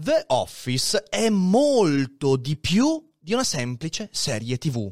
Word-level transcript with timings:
The 0.00 0.26
Office 0.28 1.02
è 1.08 1.28
molto 1.28 2.36
di 2.36 2.56
più 2.56 3.04
di 3.18 3.32
una 3.32 3.42
semplice 3.42 4.08
serie 4.12 4.56
TV. 4.56 4.88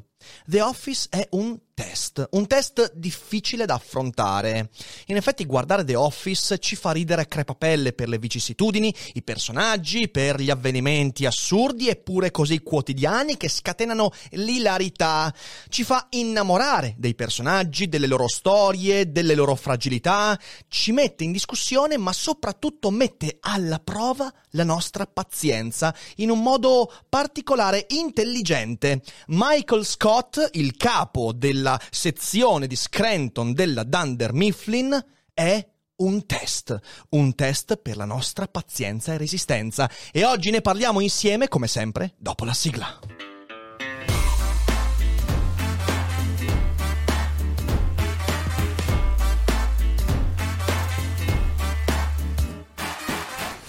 The 0.46 0.60
Office 0.62 1.06
è 1.08 1.28
un 1.30 1.56
test, 1.76 2.26
un 2.30 2.46
test 2.46 2.94
difficile 2.94 3.66
da 3.66 3.74
affrontare. 3.74 4.70
In 5.08 5.16
effetti 5.16 5.44
guardare 5.44 5.84
The 5.84 5.94
Office 5.94 6.58
ci 6.58 6.74
fa 6.74 6.90
ridere 6.90 7.20
a 7.20 7.26
crepapelle 7.26 7.92
per 7.92 8.08
le 8.08 8.18
vicissitudini, 8.18 8.92
i 9.12 9.22
personaggi, 9.22 10.08
per 10.08 10.40
gli 10.40 10.48
avvenimenti 10.48 11.26
assurdi 11.26 11.90
eppure 11.90 12.30
così 12.30 12.60
quotidiani 12.60 13.36
che 13.36 13.50
scatenano 13.50 14.10
l'ilarità. 14.30 15.32
Ci 15.68 15.84
fa 15.84 16.06
innamorare 16.10 16.94
dei 16.96 17.14
personaggi, 17.14 17.90
delle 17.90 18.06
loro 18.06 18.26
storie, 18.26 19.12
delle 19.12 19.34
loro 19.34 19.54
fragilità, 19.54 20.38
ci 20.68 20.92
mette 20.92 21.24
in 21.24 21.32
discussione 21.32 21.98
ma 21.98 22.14
soprattutto 22.14 22.90
mette 22.90 23.36
alla 23.40 23.80
prova 23.80 24.32
la 24.52 24.64
nostra 24.64 25.06
pazienza 25.06 25.94
in 26.16 26.30
un 26.30 26.40
modo 26.40 26.90
particolare 27.10 27.84
intelligente. 27.90 29.02
Michael 29.26 29.84
Scott, 29.84 30.48
il 30.52 30.74
capo 30.78 31.32
della 31.34 31.64
della 31.66 31.80
sezione 31.90 32.68
di 32.68 32.76
Scranton 32.76 33.52
della 33.52 33.82
Dunder 33.82 34.32
Mifflin 34.32 35.04
è 35.34 35.68
un 35.96 36.24
test, 36.24 36.78
un 37.10 37.34
test 37.34 37.76
per 37.78 37.96
la 37.96 38.04
nostra 38.04 38.46
pazienza 38.46 39.12
e 39.12 39.18
resistenza. 39.18 39.90
E 40.12 40.24
oggi 40.24 40.50
ne 40.50 40.60
parliamo 40.60 41.00
insieme, 41.00 41.48
come 41.48 41.66
sempre, 41.66 42.14
dopo 42.18 42.44
la 42.44 42.54
sigla. 42.54 43.00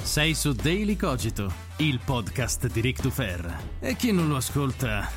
Sei 0.04 0.36
su 0.36 0.52
Daily 0.54 0.95
Cogito, 0.95 1.52
il 1.78 2.00
podcast 2.04 2.67
di 2.67 2.82
Rick 2.82 3.02
Dufer. 3.02 3.58
E 3.80 3.95
chi 3.95 4.11
non 4.11 4.28
lo 4.28 4.36
ascolta 4.36 5.09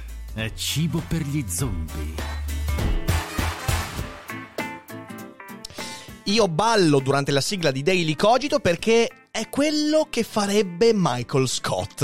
è 0.36 0.52
cibo 0.52 1.02
per 1.08 1.22
gli 1.22 1.42
zombie. 1.48 2.14
Io 6.24 6.48
ballo 6.48 6.98
durante 6.98 7.30
la 7.30 7.40
sigla 7.40 7.70
di 7.70 7.82
Daily 7.82 8.14
Cogito 8.14 8.58
perché 8.60 9.25
è 9.36 9.50
quello 9.50 10.06
che 10.08 10.22
farebbe 10.22 10.92
Michael 10.94 11.46
Scott. 11.46 12.00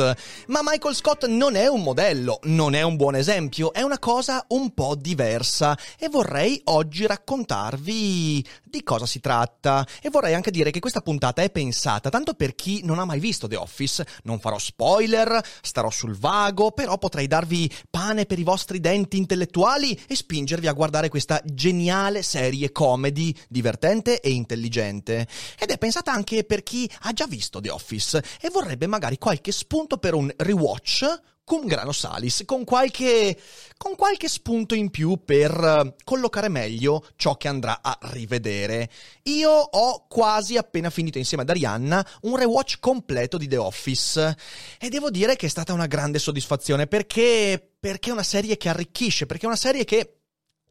Ma 0.49 0.61
Michael 0.63 0.95
Scott 0.95 1.27
non 1.27 1.57
è 1.57 1.67
un 1.67 1.83
modello, 1.83 2.41
non 2.43 2.75
è 2.75 2.83
un 2.83 2.97
buon 2.97 3.15
esempio, 3.15 3.73
è 3.73 3.81
una 3.81 3.99
cosa 3.99 4.45
un 4.49 4.75
po' 4.75 4.95
diversa 4.97 5.75
e 5.99 6.11
vorrei 6.11 6.61
oggi 6.65 7.07
raccontarvi 7.07 8.47
di 8.63 8.83
cosa 8.83 9.07
si 9.07 9.21
tratta. 9.21 9.87
E 10.03 10.11
vorrei 10.11 10.35
anche 10.35 10.51
dire 10.51 10.71
che 10.71 10.79
questa 10.79 11.01
puntata 11.01 11.41
è 11.41 11.51
pensata 11.51 12.11
tanto 12.11 12.35
per 12.35 12.55
chi 12.55 12.83
non 12.85 12.99
ha 12.99 13.07
mai 13.07 13.19
visto 13.19 13.49
The 13.49 13.57
Office. 13.57 14.07
Non 14.25 14.39
farò 14.39 14.59
spoiler, 14.59 15.43
starò 15.63 15.89
sul 15.89 16.19
vago, 16.19 16.73
però 16.73 16.99
potrei 16.99 17.29
darvi 17.29 17.73
pane 17.89 18.27
per 18.27 18.39
i 18.39 18.45
vostri 18.45 18.79
denti 18.79 19.17
intellettuali 19.17 19.99
e 20.07 20.15
spingervi 20.15 20.67
a 20.67 20.73
guardare 20.75 21.09
questa 21.09 21.41
geniale 21.45 22.23
serie 22.23 22.73
comedy, 22.73 23.35
divertente 23.49 24.21
e 24.21 24.31
intelligente. 24.33 25.27
Ed 25.59 25.71
è 25.71 25.79
pensata 25.79 26.13
anche 26.13 26.45
per 26.45 26.63
chi 26.63 26.91
ha 27.05 27.13
già 27.15 27.21
già 27.23 27.27
visto 27.27 27.61
The 27.61 27.71
Office 27.71 28.23
e 28.41 28.51
vorrebbe 28.51 28.87
magari 28.87 29.19
qualche 29.19 29.53
spunto 29.53 29.99
per 29.99 30.15
un 30.15 30.33
rewatch 30.37 31.21
cum 31.45 31.67
grano 31.67 31.91
salis, 31.93 32.45
con 32.47 32.65
qualche, 32.65 33.37
con 33.77 33.97
qualche 33.97 34.29
spunto 34.29 34.75
in 34.75 34.91
più 34.91 35.23
per 35.25 35.51
eh, 35.53 35.95
collocare 36.05 36.49
meglio 36.49 37.05
ciò 37.17 37.37
che 37.37 37.49
andrà 37.49 37.81
a 37.83 37.99
rivedere. 38.13 38.89
Io 39.25 39.51
ho 39.51 40.07
quasi 40.07 40.57
appena 40.57 40.89
finito 40.89 41.19
insieme 41.19 41.43
ad 41.43 41.51
Arianna 41.51 42.07
un 42.23 42.37
rewatch 42.37 42.79
completo 42.79 43.39
di 43.39 43.49
The 43.49 43.57
Office 43.57 44.37
e 44.79 44.89
devo 44.89 45.11
dire 45.11 45.37
che 45.37 45.47
è 45.47 45.51
stata 45.51 45.73
una 45.73 45.87
grande 45.87 46.21
soddisfazione 46.21 46.87
perché, 46.87 47.73
perché 47.79 48.11
è 48.11 48.13
una 48.13 48.23
serie 48.23 48.57
che 48.57 48.69
arricchisce, 48.69 49.27
perché 49.27 49.45
è 49.45 49.49
una 49.49 49.57
serie 49.57 49.85
che 49.85 50.22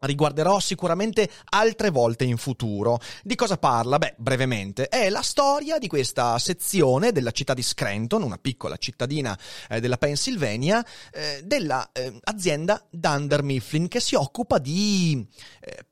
riguarderò 0.02 0.60
sicuramente 0.60 1.30
altre 1.50 1.90
volte 1.90 2.24
in 2.24 2.38
futuro. 2.38 3.00
Di 3.24 3.36
cosa 3.36 3.58
parla? 3.58 3.98
Beh, 3.98 4.16
brevemente, 4.18 4.88
è 4.88 5.10
la 5.10 5.22
storia 5.22 5.78
di 5.78 5.88
questa 5.88 6.38
sezione 6.40 7.12
della 7.12 7.32
città 7.32 7.54
di 7.54 7.64
Scranton, 7.64 8.24
una 8.24 8.38
piccola 8.38 8.78
cittadina 8.78 9.38
eh, 9.70 9.80
della 9.80 9.98
Pennsylvania, 9.98 10.86
eh, 11.12 11.42
dell'azienda 11.44 12.80
eh, 12.80 12.88
Dunder 12.90 13.44
Mifflin 13.44 13.88
che 13.88 14.00
si 14.00 14.16
occupa 14.16 14.58
di 14.58 15.26
eh, 15.62 15.86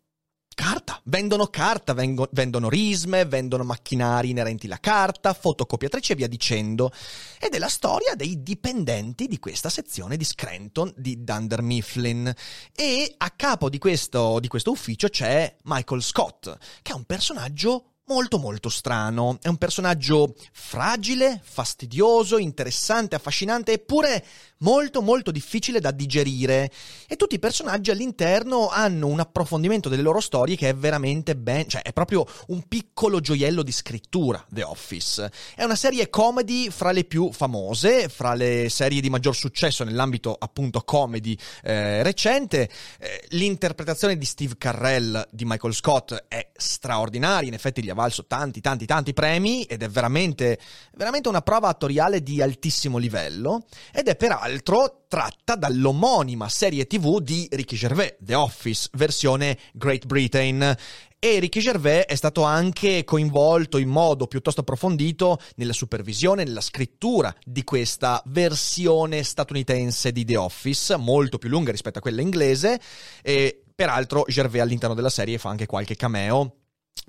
carta, 0.60 1.00
vendono 1.06 1.48
carta, 1.48 1.94
vengo, 1.94 2.28
vendono 2.34 2.68
risme, 2.68 3.24
vendono 3.24 3.64
macchinari 3.64 4.32
inerenti 4.32 4.66
alla 4.66 4.82
carta, 4.82 5.34
fotocopiatrici 5.34 6.12
e 6.12 6.16
via 6.16 6.28
dicendo. 6.28 6.92
Ed 7.40 7.54
è 7.54 7.60
la 7.60 7.70
storia 7.70 8.14
dei 8.14 8.44
dipendenti 8.44 9.28
di 9.28 9.40
questa 9.40 9.70
sezione 9.70 10.18
di 10.18 10.26
Scranton 10.26 10.92
di 10.98 11.24
Dunder 11.24 11.62
Mifflin. 11.62 12.34
E 12.76 13.16
a 13.16 13.30
capo 13.30 13.70
di 13.70 13.78
questo, 13.78 14.42
di 14.42 14.50
questo 14.50 14.72
ufficio 14.72 15.08
c'è 15.08 15.56
Michael 15.64 16.04
Scott, 16.04 16.58
che 16.82 16.92
è 16.92 16.96
un 16.96 17.06
personaggio 17.06 17.94
molto 18.10 18.38
molto 18.38 18.68
strano. 18.68 19.38
È 19.42 19.48
un 19.48 19.58
personaggio 19.58 20.36
fragile, 20.52 21.40
fastidioso, 21.42 22.38
interessante, 22.38 23.16
affascinante, 23.16 23.72
eppure 23.72 24.26
molto 24.60 25.02
molto 25.02 25.32
difficile 25.32 25.80
da 25.80 25.92
digerire 25.92 26.70
e 27.08 27.16
tutti 27.16 27.36
i 27.36 27.40
personaggi 27.40 27.92
all'interno 27.92 28.70
hanno 28.70 29.08
un 29.08 29.20
approfondimento 29.20 29.90
delle 29.90 30.02
loro 30.02 30.20
storie 30.20 30.56
che 30.56 30.70
è 30.70 30.76
veramente 30.76 31.36
ben, 31.36 31.68
cioè 31.68 31.82
è 31.82 31.94
proprio 31.94 32.26
un 32.48 32.68
piccolo 32.68 33.20
gioiello 33.20 33.64
di 33.64 33.72
scrittura 33.72 34.44
The 34.50 34.64
Office. 34.64 35.32
È 35.56 35.64
una 35.64 35.76
serie 35.76 36.10
comedy 36.10 36.70
fra 36.70 36.92
le 36.92 37.06
più 37.06 37.32
famose, 37.32 38.10
fra 38.10 38.34
le 38.34 38.68
serie 38.70 39.02
di 39.02 39.10
maggior 39.10 39.36
successo 39.36 39.84
nell'ambito 39.84 40.36
appunto 40.38 40.82
comedy 40.82 41.38
eh, 41.64 42.04
recente. 42.04 42.70
Eh, 43.00 43.26
l'interpretazione 43.30 44.18
di 44.18 44.26
Steve 44.26 44.56
Carrell 44.58 45.28
di 45.32 45.46
Michael 45.46 45.74
Scott 45.74 46.26
è 46.28 46.50
straordinaria, 46.54 47.48
in 47.48 47.54
effetti 47.54 47.84
gli 47.84 47.90
ha 47.90 47.94
valso 47.94 48.26
tanti 48.26 48.60
tanti 48.60 48.86
tanti 48.86 49.14
premi 49.14 49.64
ed 49.64 49.84
è 49.84 49.90
veramente 49.90 50.60
veramente 50.96 51.30
una 51.30 51.42
prova 51.42 51.70
attoriale 51.70 52.22
di 52.22 52.42
altissimo 52.42 52.98
livello 52.98 53.66
ed 53.94 54.08
è 54.08 54.16
peraltro 54.16 54.49
l'altro 54.50 55.06
tratta 55.08 55.56
dall'omonima 55.56 56.50
serie 56.50 56.88
tv 56.88 57.20
di 57.20 57.48
Ricky 57.52 57.76
Gervais, 57.76 58.16
The 58.20 58.34
Office, 58.34 58.90
versione 58.94 59.58
Great 59.74 60.08
Britain. 60.08 60.76
E 61.20 61.40
Ricky 61.40 61.60
Gervais 61.60 62.06
è 62.06 62.16
stato 62.16 62.44
anche 62.44 63.04
coinvolto 63.04 63.78
in 63.78 63.90
modo 63.90 64.26
piuttosto 64.26 64.62
approfondito 64.62 65.38
nella 65.56 65.74
supervisione, 65.74 66.44
nella 66.44 66.62
scrittura 66.62 67.34
di 67.44 67.64
questa 67.64 68.24
versione 68.28 69.22
statunitense 69.22 70.12
di 70.12 70.26
The 70.26 70.38
Office, 70.38 70.96
molto 70.98 71.38
più 71.38 71.50
lunga 71.50 71.72
rispetto 71.72 72.00
a 72.00 72.02
quella 72.02 72.22
inglese. 72.22 72.80
E 73.22 73.64
peraltro 73.76 74.24
Gervais 74.28 74.64
all'interno 74.64 74.96
della 74.96 75.10
serie 75.10 75.38
fa 75.38 75.50
anche 75.50 75.68
qualche 75.68 75.96
cameo 75.96 76.56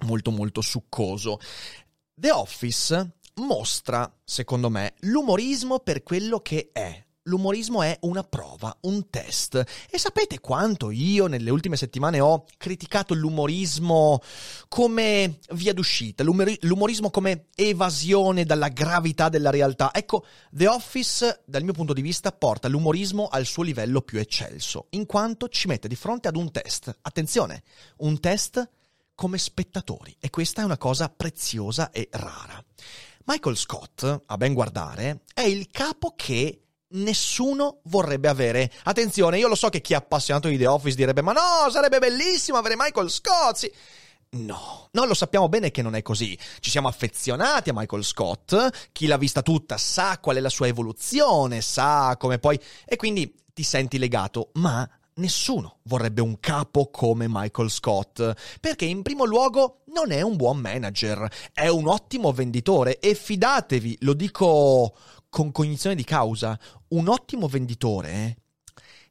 molto 0.04 0.30
molto 0.30 0.60
succoso. 0.60 1.38
The 2.14 2.32
Office 2.32 3.12
mostra, 3.36 4.12
secondo 4.24 4.68
me, 4.68 4.94
l'umorismo 5.00 5.78
per 5.78 6.02
quello 6.02 6.40
che 6.40 6.70
è 6.72 7.04
l'umorismo 7.30 7.82
è 7.82 7.96
una 8.02 8.24
prova, 8.24 8.76
un 8.82 9.08
test. 9.08 9.64
E 9.88 9.98
sapete 9.98 10.40
quanto 10.40 10.90
io 10.90 11.28
nelle 11.28 11.50
ultime 11.50 11.76
settimane 11.76 12.20
ho 12.20 12.44
criticato 12.58 13.14
l'umorismo 13.14 14.20
come 14.68 15.38
via 15.52 15.72
d'uscita, 15.72 16.24
l'umorismo 16.24 17.10
come 17.10 17.46
evasione 17.54 18.44
dalla 18.44 18.68
gravità 18.68 19.28
della 19.28 19.50
realtà. 19.50 19.94
Ecco, 19.94 20.26
The 20.50 20.66
Office, 20.66 21.42
dal 21.46 21.62
mio 21.62 21.72
punto 21.72 21.92
di 21.92 22.02
vista, 22.02 22.32
porta 22.32 22.68
l'umorismo 22.68 23.28
al 23.28 23.46
suo 23.46 23.62
livello 23.62 24.02
più 24.02 24.18
eccelso, 24.18 24.88
in 24.90 25.06
quanto 25.06 25.48
ci 25.48 25.68
mette 25.68 25.88
di 25.88 25.96
fronte 25.96 26.28
ad 26.28 26.36
un 26.36 26.50
test. 26.50 26.98
Attenzione, 27.02 27.62
un 27.98 28.18
test 28.18 28.68
come 29.14 29.38
spettatori. 29.38 30.16
E 30.18 30.30
questa 30.30 30.62
è 30.62 30.64
una 30.64 30.78
cosa 30.78 31.08
preziosa 31.08 31.90
e 31.90 32.08
rara. 32.10 32.62
Michael 33.26 33.56
Scott, 33.56 34.22
a 34.26 34.36
ben 34.36 34.54
guardare, 34.54 35.20
è 35.32 35.42
il 35.42 35.68
capo 35.70 36.14
che 36.16 36.62
nessuno 36.90 37.80
vorrebbe 37.84 38.28
avere. 38.28 38.70
Attenzione, 38.84 39.38
io 39.38 39.48
lo 39.48 39.54
so 39.54 39.68
che 39.68 39.80
chi 39.80 39.92
è 39.92 39.96
appassionato 39.96 40.48
di 40.48 40.56
The 40.56 40.66
Office 40.66 40.96
direbbe: 40.96 41.22
Ma 41.22 41.32
no, 41.32 41.70
sarebbe 41.70 41.98
bellissimo 41.98 42.58
avere 42.58 42.74
Michael 42.76 43.10
Scott. 43.10 43.56
Sì. 43.56 43.72
No, 44.32 44.88
no, 44.92 45.04
lo 45.06 45.14
sappiamo 45.14 45.48
bene 45.48 45.72
che 45.72 45.82
non 45.82 45.96
è 45.96 46.02
così. 46.02 46.38
Ci 46.60 46.70
siamo 46.70 46.86
affezionati 46.86 47.70
a 47.70 47.72
Michael 47.74 48.04
Scott, 48.04 48.90
chi 48.92 49.06
l'ha 49.06 49.16
vista 49.16 49.42
tutta 49.42 49.76
sa 49.76 50.20
qual 50.20 50.36
è 50.36 50.40
la 50.40 50.48
sua 50.48 50.68
evoluzione, 50.68 51.60
sa 51.60 52.16
come 52.16 52.38
poi... 52.38 52.56
e 52.84 52.94
quindi 52.94 53.34
ti 53.52 53.64
senti 53.64 53.98
legato, 53.98 54.50
ma 54.54 54.88
nessuno 55.14 55.78
vorrebbe 55.82 56.20
un 56.20 56.38
capo 56.38 56.90
come 56.90 57.26
Michael 57.28 57.70
Scott, 57.70 58.34
perché 58.60 58.84
in 58.84 59.02
primo 59.02 59.24
luogo 59.24 59.82
non 59.92 60.12
è 60.12 60.22
un 60.22 60.36
buon 60.36 60.58
manager, 60.58 61.28
è 61.52 61.66
un 61.66 61.88
ottimo 61.88 62.30
venditore 62.30 63.00
e 63.00 63.16
fidatevi, 63.16 63.98
lo 64.02 64.14
dico 64.14 64.94
con 65.30 65.52
cognizione 65.52 65.96
di 65.96 66.04
causa, 66.04 66.58
un 66.88 67.08
ottimo 67.08 67.46
venditore 67.48 68.36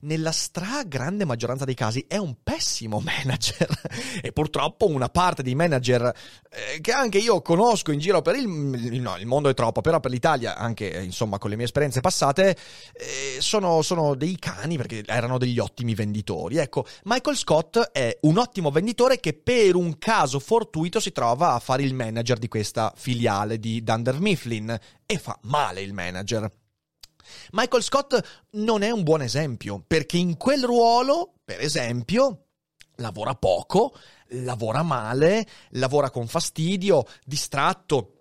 nella 0.02 0.32
stragrande 0.32 1.26
maggioranza 1.26 1.66
dei 1.66 1.74
casi 1.74 2.06
è 2.08 2.18
un 2.18 2.36
pessimo 2.42 3.00
manager 3.04 3.68
e 4.22 4.32
purtroppo 4.32 4.88
una 4.88 5.10
parte 5.10 5.44
di 5.44 5.56
manager 5.56 6.14
eh, 6.50 6.80
che 6.80 6.92
anche 6.92 7.18
io 7.18 7.42
conosco 7.42 7.92
in 7.92 8.00
giro 8.00 8.22
per 8.22 8.36
il, 8.36 8.48
no, 8.48 9.18
il 9.18 9.26
mondo 9.26 9.50
è 9.50 9.54
troppo, 9.54 9.82
però 9.82 10.00
per 10.00 10.12
l'Italia, 10.12 10.56
anche 10.56 10.92
eh, 10.92 11.04
insomma 11.04 11.38
con 11.38 11.50
le 11.50 11.56
mie 11.56 11.66
esperienze 11.66 12.00
passate, 12.00 12.56
eh, 12.94 13.38
sono, 13.40 13.82
sono 13.82 14.16
dei 14.16 14.38
cani 14.40 14.78
perché 14.78 15.04
erano 15.06 15.38
degli 15.38 15.60
ottimi 15.60 15.96
venditori. 15.96 16.58
Ecco, 16.58 16.86
Michael 17.04 17.38
Scott 17.38 17.78
è 17.92 18.18
un 18.22 18.38
ottimo 18.38 18.72
venditore 18.72 19.20
che 19.20 19.34
per 19.34 19.76
un 19.76 19.98
caso 19.98 20.40
fortuito 20.40 21.00
si 21.00 21.12
trova 21.12 21.54
a 21.54 21.60
fare 21.60 21.84
il 21.84 21.94
manager 21.94 22.38
di 22.38 22.48
questa 22.48 22.94
filiale 22.96 23.60
di 23.60 23.84
Dunder 23.84 24.20
Mifflin 24.20 24.78
e 25.06 25.18
fa 25.18 25.38
male 25.42 25.82
il 25.82 25.94
manager. 25.94 26.52
Michael 27.52 27.84
Scott 27.84 28.48
non 28.52 28.82
è 28.82 28.92
un 28.92 29.04
buon 29.04 29.22
esempio, 29.22 29.84
perché 29.86 30.18
in 30.18 30.38
quel 30.38 30.64
ruolo, 30.64 31.34
per 31.44 31.62
esempio, 31.62 32.46
lavora 32.96 33.36
poco, 33.36 33.96
lavora 34.30 34.84
male, 34.84 35.46
lavora 35.72 36.10
con 36.10 36.28
fastidio, 36.28 37.06
distratto, 37.26 38.14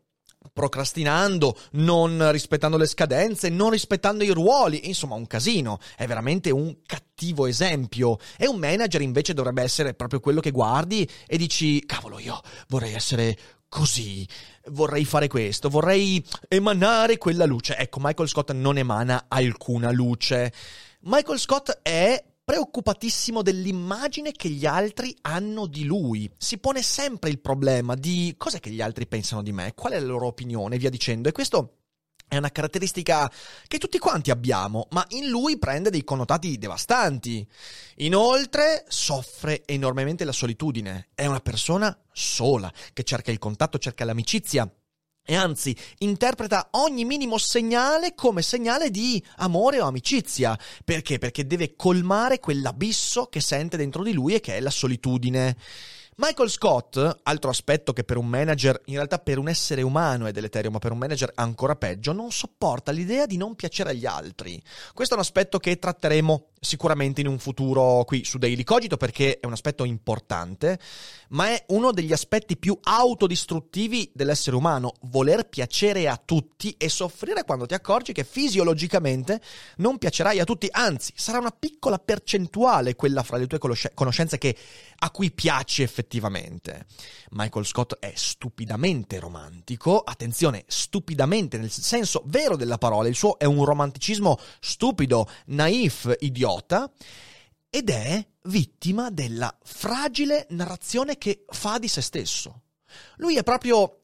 procrastinando, 0.52 1.56
non 1.72 2.30
rispettando 2.32 2.76
le 2.76 2.86
scadenze, 2.86 3.48
non 3.48 3.70
rispettando 3.70 4.24
i 4.24 4.30
ruoli, 4.30 4.88
insomma 4.88 5.14
un 5.14 5.26
casino, 5.26 5.78
è 5.96 6.06
veramente 6.06 6.50
un 6.50 6.78
cattivo 6.84 7.46
esempio. 7.46 8.18
E 8.36 8.46
un 8.46 8.58
manager 8.58 9.02
invece 9.02 9.34
dovrebbe 9.34 9.62
essere 9.62 9.94
proprio 9.94 10.20
quello 10.20 10.40
che 10.40 10.50
guardi 10.50 11.08
e 11.26 11.36
dici, 11.36 11.84
cavolo, 11.84 12.18
io 12.18 12.40
vorrei 12.68 12.94
essere 12.94 13.36
così, 13.68 14.26
vorrei 14.68 15.04
fare 15.04 15.28
questo, 15.28 15.68
vorrei 15.68 16.24
emanare 16.48 17.18
quella 17.18 17.44
luce. 17.44 17.76
Ecco, 17.76 18.00
Michael 18.00 18.28
Scott 18.28 18.52
non 18.52 18.78
emana 18.78 19.26
alcuna 19.28 19.90
luce. 19.90 20.52
Michael 21.02 21.38
Scott 21.38 21.80
è 21.82 22.22
preoccupatissimo 22.44 23.42
dell'immagine 23.42 24.32
che 24.32 24.48
gli 24.48 24.64
altri 24.64 25.14
hanno 25.22 25.66
di 25.66 25.84
lui. 25.84 26.30
Si 26.38 26.58
pone 26.58 26.82
sempre 26.82 27.28
il 27.28 27.40
problema 27.40 27.94
di 27.94 28.34
cos'è 28.38 28.58
che 28.58 28.70
gli 28.70 28.80
altri 28.80 29.06
pensano 29.06 29.42
di 29.42 29.52
me, 29.52 29.74
qual 29.74 29.92
è 29.92 30.00
la 30.00 30.06
loro 30.06 30.26
opinione, 30.26 30.76
e 30.76 30.78
via 30.78 30.88
dicendo. 30.88 31.28
E 31.28 31.32
questo 31.32 31.77
è 32.28 32.36
una 32.36 32.50
caratteristica 32.50 33.30
che 33.66 33.78
tutti 33.78 33.98
quanti 33.98 34.30
abbiamo, 34.30 34.86
ma 34.90 35.04
in 35.10 35.28
lui 35.28 35.58
prende 35.58 35.90
dei 35.90 36.04
connotati 36.04 36.58
devastanti. 36.58 37.46
Inoltre 37.96 38.84
soffre 38.88 39.62
enormemente 39.66 40.24
la 40.24 40.32
solitudine. 40.32 41.08
È 41.14 41.26
una 41.26 41.40
persona 41.40 41.96
sola, 42.12 42.72
che 42.92 43.02
cerca 43.02 43.30
il 43.30 43.38
contatto, 43.38 43.78
cerca 43.78 44.04
l'amicizia. 44.04 44.70
E 45.30 45.34
anzi, 45.34 45.76
interpreta 45.98 46.68
ogni 46.72 47.04
minimo 47.04 47.36
segnale 47.36 48.14
come 48.14 48.40
segnale 48.40 48.90
di 48.90 49.22
amore 49.36 49.80
o 49.80 49.86
amicizia. 49.86 50.58
Perché? 50.84 51.18
Perché 51.18 51.46
deve 51.46 51.76
colmare 51.76 52.40
quell'abisso 52.40 53.26
che 53.26 53.40
sente 53.40 53.76
dentro 53.76 54.02
di 54.02 54.12
lui 54.12 54.34
e 54.34 54.40
che 54.40 54.56
è 54.56 54.60
la 54.60 54.70
solitudine. 54.70 55.56
Michael 56.20 56.50
Scott, 56.50 57.20
altro 57.22 57.48
aspetto 57.48 57.92
che 57.92 58.02
per 58.02 58.16
un 58.16 58.26
manager, 58.26 58.80
in 58.86 58.94
realtà 58.94 59.20
per 59.20 59.38
un 59.38 59.48
essere 59.48 59.82
umano 59.82 60.26
è 60.26 60.32
deleterio, 60.32 60.68
ma 60.68 60.80
per 60.80 60.90
un 60.90 60.98
manager 60.98 61.30
ancora 61.36 61.76
peggio, 61.76 62.12
non 62.12 62.32
sopporta 62.32 62.90
l'idea 62.90 63.24
di 63.24 63.36
non 63.36 63.54
piacere 63.54 63.90
agli 63.90 64.04
altri. 64.04 64.60
Questo 64.92 65.14
è 65.14 65.16
un 65.16 65.22
aspetto 65.22 65.60
che 65.60 65.78
tratteremo 65.78 66.46
sicuramente 66.60 67.20
in 67.20 67.26
un 67.26 67.38
futuro 67.38 68.04
qui 68.04 68.24
su 68.24 68.38
Daily 68.38 68.64
Cogito 68.64 68.96
perché 68.96 69.38
è 69.38 69.46
un 69.46 69.52
aspetto 69.52 69.84
importante, 69.84 70.78
ma 71.30 71.48
è 71.48 71.64
uno 71.68 71.92
degli 71.92 72.12
aspetti 72.12 72.56
più 72.56 72.78
autodistruttivi 72.82 74.10
dell'essere 74.14 74.56
umano, 74.56 74.94
voler 75.02 75.48
piacere 75.48 76.08
a 76.08 76.20
tutti 76.22 76.74
e 76.76 76.88
soffrire 76.88 77.44
quando 77.44 77.66
ti 77.66 77.74
accorgi 77.74 78.12
che 78.12 78.24
fisiologicamente 78.24 79.40
non 79.76 79.98
piacerai 79.98 80.40
a 80.40 80.44
tutti, 80.44 80.68
anzi 80.70 81.12
sarà 81.14 81.38
una 81.38 81.54
piccola 81.56 81.98
percentuale 81.98 82.96
quella 82.96 83.22
fra 83.22 83.36
le 83.36 83.46
tue 83.46 83.58
conoscenze 83.58 84.38
che, 84.38 84.56
a 84.98 85.10
cui 85.10 85.30
piaci 85.30 85.82
effettivamente. 85.82 86.86
Michael 87.30 87.66
Scott 87.66 87.98
è 87.98 88.12
stupidamente 88.14 89.18
romantico, 89.18 90.00
attenzione, 90.00 90.64
stupidamente 90.66 91.58
nel 91.58 91.70
senso 91.70 92.22
vero 92.26 92.56
della 92.56 92.78
parola, 92.78 93.08
il 93.08 93.14
suo 93.14 93.38
è 93.38 93.44
un 93.44 93.64
romanticismo 93.64 94.38
stupido, 94.60 95.28
naif, 95.46 96.14
idiota, 96.20 96.47
ed 97.70 97.90
è 97.90 98.26
vittima 98.44 99.10
della 99.10 99.54
fragile 99.62 100.46
narrazione 100.50 101.18
che 101.18 101.44
fa 101.48 101.78
di 101.78 101.88
se 101.88 102.00
stesso. 102.00 102.62
Lui 103.16 103.36
è 103.36 103.42
proprio 103.42 103.98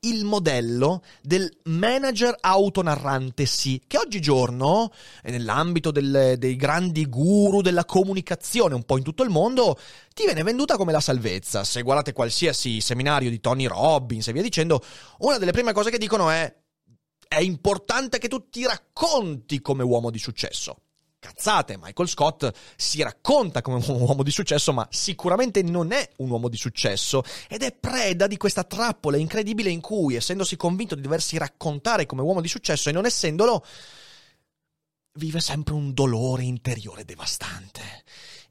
il 0.00 0.24
modello 0.24 1.02
del 1.20 1.50
manager 1.64 2.36
autonarrante 2.40 3.44
sì, 3.46 3.82
che 3.86 3.98
oggigiorno, 3.98 4.92
nell'ambito 5.24 5.90
del, 5.90 6.36
dei 6.38 6.56
grandi 6.56 7.06
guru 7.06 7.60
della 7.60 7.84
comunicazione 7.84 8.74
un 8.74 8.84
po' 8.84 8.96
in 8.96 9.04
tutto 9.04 9.22
il 9.22 9.30
mondo, 9.30 9.78
ti 10.14 10.24
viene 10.24 10.42
venduta 10.42 10.76
come 10.76 10.92
la 10.92 11.00
salvezza. 11.00 11.64
Se 11.64 11.82
guardate 11.82 12.12
qualsiasi 12.12 12.80
seminario 12.80 13.30
di 13.30 13.40
Tony 13.40 13.66
Robbins 13.66 14.28
e 14.28 14.32
via 14.32 14.42
dicendo, 14.42 14.82
una 15.18 15.38
delle 15.38 15.52
prime 15.52 15.72
cose 15.72 15.90
che 15.90 15.98
dicono 15.98 16.30
è 16.30 16.54
è 17.28 17.40
importante 17.40 18.16
che 18.16 18.28
tu 18.28 18.48
ti 18.48 18.64
racconti 18.64 19.60
come 19.60 19.82
uomo 19.82 20.10
di 20.10 20.18
successo 20.18 20.84
cazzate. 21.18 21.78
Michael 21.80 22.08
Scott 22.08 22.50
si 22.76 23.02
racconta 23.02 23.62
come 23.62 23.82
un 23.86 24.00
uomo 24.00 24.22
di 24.22 24.30
successo, 24.30 24.72
ma 24.72 24.86
sicuramente 24.90 25.62
non 25.62 25.92
è 25.92 26.08
un 26.18 26.30
uomo 26.30 26.48
di 26.48 26.56
successo 26.56 27.22
ed 27.48 27.62
è 27.62 27.72
preda 27.72 28.26
di 28.26 28.36
questa 28.36 28.64
trappola 28.64 29.16
incredibile 29.16 29.70
in 29.70 29.80
cui, 29.80 30.14
essendosi 30.14 30.56
convinto 30.56 30.94
di 30.94 31.02
doversi 31.02 31.36
raccontare 31.36 32.06
come 32.06 32.22
uomo 32.22 32.40
di 32.40 32.48
successo 32.48 32.88
e 32.88 32.92
non 32.92 33.06
essendolo, 33.06 33.64
vive 35.14 35.40
sempre 35.40 35.74
un 35.74 35.92
dolore 35.92 36.44
interiore 36.44 37.04
devastante. 37.04 37.82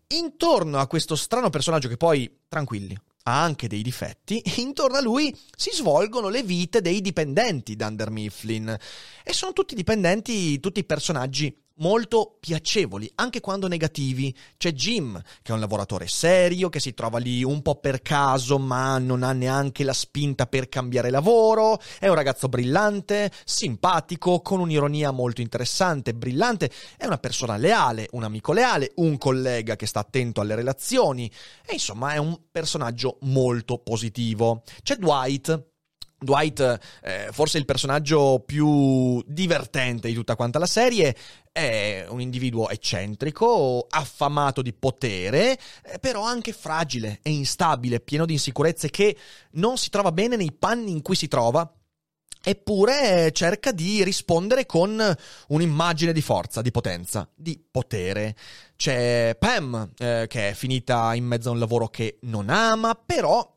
Intorno 0.09 0.79
a 0.79 0.87
questo 0.87 1.15
strano 1.15 1.49
personaggio 1.49 1.87
che 1.89 1.97
poi, 1.97 2.43
tranquilli, 2.47 2.97
ha 3.23 3.43
anche 3.43 3.67
dei 3.67 3.81
difetti, 3.81 4.41
intorno 4.61 4.97
a 4.97 5.01
lui 5.01 5.37
si 5.53 5.71
svolgono 5.73 6.29
le 6.29 6.43
vite 6.43 6.81
dei 6.81 7.01
dipendenti 7.01 7.75
d'Under 7.75 8.09
Mifflin. 8.09 8.77
E 9.23 9.33
sono 9.33 9.51
tutti 9.51 9.75
dipendenti, 9.75 10.59
tutti 10.61 10.83
personaggi 10.85 11.53
molto 11.77 12.37
piacevoli, 12.39 13.11
anche 13.15 13.39
quando 13.39 13.67
negativi. 13.67 14.35
C'è 14.57 14.71
Jim, 14.71 15.21
che 15.41 15.51
è 15.51 15.53
un 15.53 15.59
lavoratore 15.59 16.07
serio, 16.07 16.69
che 16.69 16.79
si 16.79 16.93
trova 16.93 17.17
lì 17.17 17.43
un 17.43 17.61
po' 17.61 17.79
per 17.79 18.01
caso, 18.01 18.57
ma 18.57 18.97
non 18.97 19.23
ha 19.23 19.33
neanche 19.33 19.83
la 19.83 19.93
spinta 19.93 20.47
per 20.47 20.69
cambiare 20.69 21.09
lavoro. 21.09 21.79
È 21.99 22.07
un 22.07 22.15
ragazzo 22.15 22.47
brillante, 22.47 23.31
simpatico, 23.45 24.41
con 24.41 24.59
un'ironia 24.59 25.11
molto 25.11 25.41
interessante, 25.41 26.13
brillante. 26.13 26.71
È 26.97 27.05
una 27.05 27.17
persona 27.17 27.57
leale, 27.57 28.07
un 28.11 28.23
amico 28.23 28.53
leale, 28.53 28.91
un 28.95 29.17
collega 29.17 29.75
che 29.75 29.85
sta 29.85 29.99
attento 29.99 30.41
alle 30.41 30.55
relazioni. 30.55 31.31
E 31.65 31.73
insomma, 31.73 32.13
è 32.13 32.17
un 32.17 32.39
personaggio 32.51 33.17
molto 33.21 33.79
positivo. 33.79 34.63
C'è 34.81 34.95
Dwight, 34.95 35.75
Dwight, 36.19 36.79
eh, 37.03 37.27
forse 37.31 37.59
il 37.59 37.65
personaggio 37.65 38.41
più 38.45 39.21
divertente 39.27 40.07
di 40.07 40.15
tutta 40.15 40.35
quanta 40.35 40.57
la 40.57 40.65
serie, 40.65 41.15
è 41.51 42.05
un 42.09 42.21
individuo 42.21 42.69
eccentrico, 42.69 43.85
affamato 43.89 44.61
di 44.61 44.73
potere, 44.73 45.57
eh, 45.83 45.99
però 45.99 46.23
anche 46.23 46.53
fragile 46.53 47.19
e 47.21 47.31
instabile, 47.31 47.99
pieno 47.99 48.25
di 48.25 48.33
insicurezze 48.33 48.89
che 48.89 49.15
non 49.53 49.77
si 49.77 49.89
trova 49.89 50.11
bene 50.11 50.35
nei 50.35 50.51
panni 50.51 50.91
in 50.91 51.01
cui 51.01 51.15
si 51.15 51.27
trova. 51.27 51.71
Eppure 52.43 53.31
cerca 53.33 53.71
di 53.71 54.03
rispondere 54.03 54.65
con 54.65 55.15
un'immagine 55.47 56.13
di 56.13 56.21
forza, 56.21 56.61
di 56.61 56.71
potenza, 56.71 57.29
di 57.35 57.61
potere. 57.69 58.35
C'è 58.75 59.35
Pam, 59.37 59.91
eh, 59.97 60.25
che 60.29 60.49
è 60.49 60.53
finita 60.53 61.13
in 61.13 61.25
mezzo 61.25 61.49
a 61.49 61.51
un 61.51 61.59
lavoro 61.59 61.89
che 61.89 62.19
non 62.21 62.49
ama, 62.49 62.95
però 62.95 63.56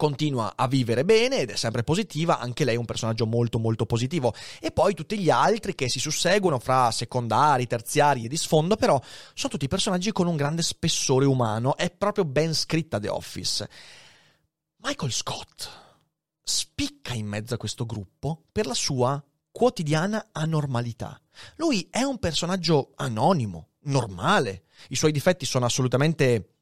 continua 0.00 0.54
a 0.56 0.66
vivere 0.66 1.04
bene 1.04 1.40
ed 1.40 1.50
è 1.50 1.56
sempre 1.56 1.82
positiva, 1.82 2.38
anche 2.38 2.64
lei 2.64 2.76
è 2.76 2.78
un 2.78 2.86
personaggio 2.86 3.26
molto 3.26 3.58
molto 3.58 3.84
positivo. 3.84 4.32
E 4.58 4.70
poi 4.70 4.94
tutti 4.94 5.18
gli 5.18 5.28
altri 5.28 5.74
che 5.74 5.90
si 5.90 6.00
susseguono 6.00 6.58
fra 6.58 6.90
secondari, 6.90 7.66
terziari 7.66 8.24
e 8.24 8.28
di 8.28 8.38
sfondo, 8.38 8.76
però 8.76 8.98
sono 9.34 9.52
tutti 9.52 9.68
personaggi 9.68 10.10
con 10.10 10.26
un 10.26 10.36
grande 10.36 10.62
spessore 10.62 11.26
umano, 11.26 11.76
è 11.76 11.90
proprio 11.90 12.24
ben 12.24 12.54
scritta 12.54 12.98
The 12.98 13.10
Office. 13.10 13.68
Michael 14.76 15.12
Scott 15.12 15.68
spicca 16.42 17.12
in 17.12 17.26
mezzo 17.26 17.52
a 17.52 17.58
questo 17.58 17.84
gruppo 17.84 18.44
per 18.50 18.64
la 18.64 18.72
sua 18.72 19.22
quotidiana 19.50 20.28
anormalità. 20.32 21.20
Lui 21.56 21.86
è 21.90 22.00
un 22.00 22.18
personaggio 22.18 22.92
anonimo, 22.94 23.72
normale, 23.80 24.62
i 24.88 24.96
suoi 24.96 25.12
difetti 25.12 25.44
sono 25.44 25.66
assolutamente 25.66 26.59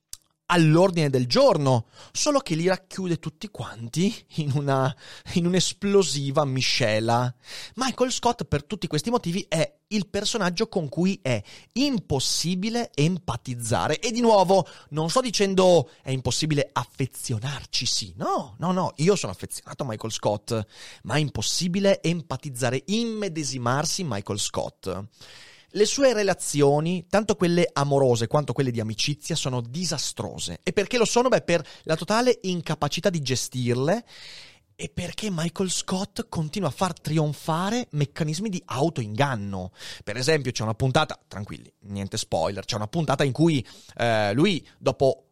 all'ordine 0.51 1.11
del 1.11 1.27
giorno, 1.27 1.87
solo 2.13 2.41
che 2.41 2.55
li 2.55 2.67
racchiude 2.67 3.19
tutti 3.19 3.49
quanti 3.49 4.15
in 4.37 4.53
una 4.55 4.95
in 5.35 5.47
un'esplosiva 5.47 6.45
miscela. 6.45 7.33
Michael 7.75 8.13
Scott 8.13 8.45
per 8.45 8.65
tutti 8.65 8.87
questi 8.87 9.11
motivi 9.11 9.45
è 9.49 9.77
il 9.89 10.09
personaggio 10.09 10.69
con 10.69 10.89
cui 10.89 11.19
è 11.23 11.43
impossibile 11.75 12.91
empatizzare. 12.95 13.99
E 13.99 14.11
di 14.11 14.21
nuovo, 14.21 14.67
non 14.91 15.11
sto 15.11 15.21
dicendo 15.21 15.91
è 16.03 16.11
impossibile 16.11 16.69
affezionarci, 16.73 17.87
sì. 17.87 18.13
No, 18.17 18.55
no, 18.59 18.73
no, 18.73 18.93
io 18.97 19.17
sono 19.17 19.33
affezionato 19.33 19.83
a 19.83 19.87
Michael 19.87 20.13
Scott, 20.13 20.67
ma 21.03 21.15
è 21.15 21.19
impossibile 21.19 22.03
empatizzare, 22.03 22.83
immedesimarsi 22.87 24.01
in 24.03 24.09
Michael 24.09 24.39
Scott. 24.39 25.07
Le 25.73 25.85
sue 25.85 26.15
relazioni, 26.15 27.07
tanto 27.09 27.37
quelle 27.37 27.69
amorose 27.71 28.27
quanto 28.27 28.53
quelle 28.53 28.71
di 28.71 28.81
amicizia, 28.81 29.35
sono 29.35 29.61
disastrose. 29.61 30.61
E 30.63 30.73
perché 30.73 30.97
lo 30.97 31.05
sono? 31.05 31.29
Beh, 31.29 31.43
per 31.43 31.63
la 31.83 31.97
totale 31.97 32.39
incapacità 32.43 33.11
di 33.11 33.21
gestirle 33.21 34.05
e 34.81 34.91
perché 34.95 35.29
Michael 35.31 35.71
Scott 35.71 36.29
continua 36.29 36.69
a 36.69 36.71
far 36.71 36.99
trionfare 36.99 37.89
meccanismi 37.91 38.49
di 38.49 38.63
autoinganno. 38.65 39.73
Per 40.05 40.17
esempio, 40.17 40.53
c'è 40.53 40.63
una 40.63 40.75
puntata, 40.75 41.21
tranquilli, 41.27 41.71
niente 41.81 42.17
spoiler, 42.17 42.65
c'è 42.65 42.77
una 42.77 42.87
puntata 42.87 43.25
in 43.25 43.33
cui 43.33 43.67
eh, 43.97 44.33
lui, 44.35 44.67
dopo 44.79 45.25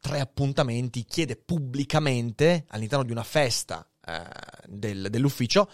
tre 0.00 0.20
appuntamenti, 0.20 1.04
chiede 1.04 1.36
pubblicamente 1.36 2.64
all'interno 2.68 3.04
di 3.04 3.12
una 3.12 3.22
festa 3.22 3.86
eh, 4.06 4.22
del, 4.66 5.08
dell'ufficio 5.10 5.70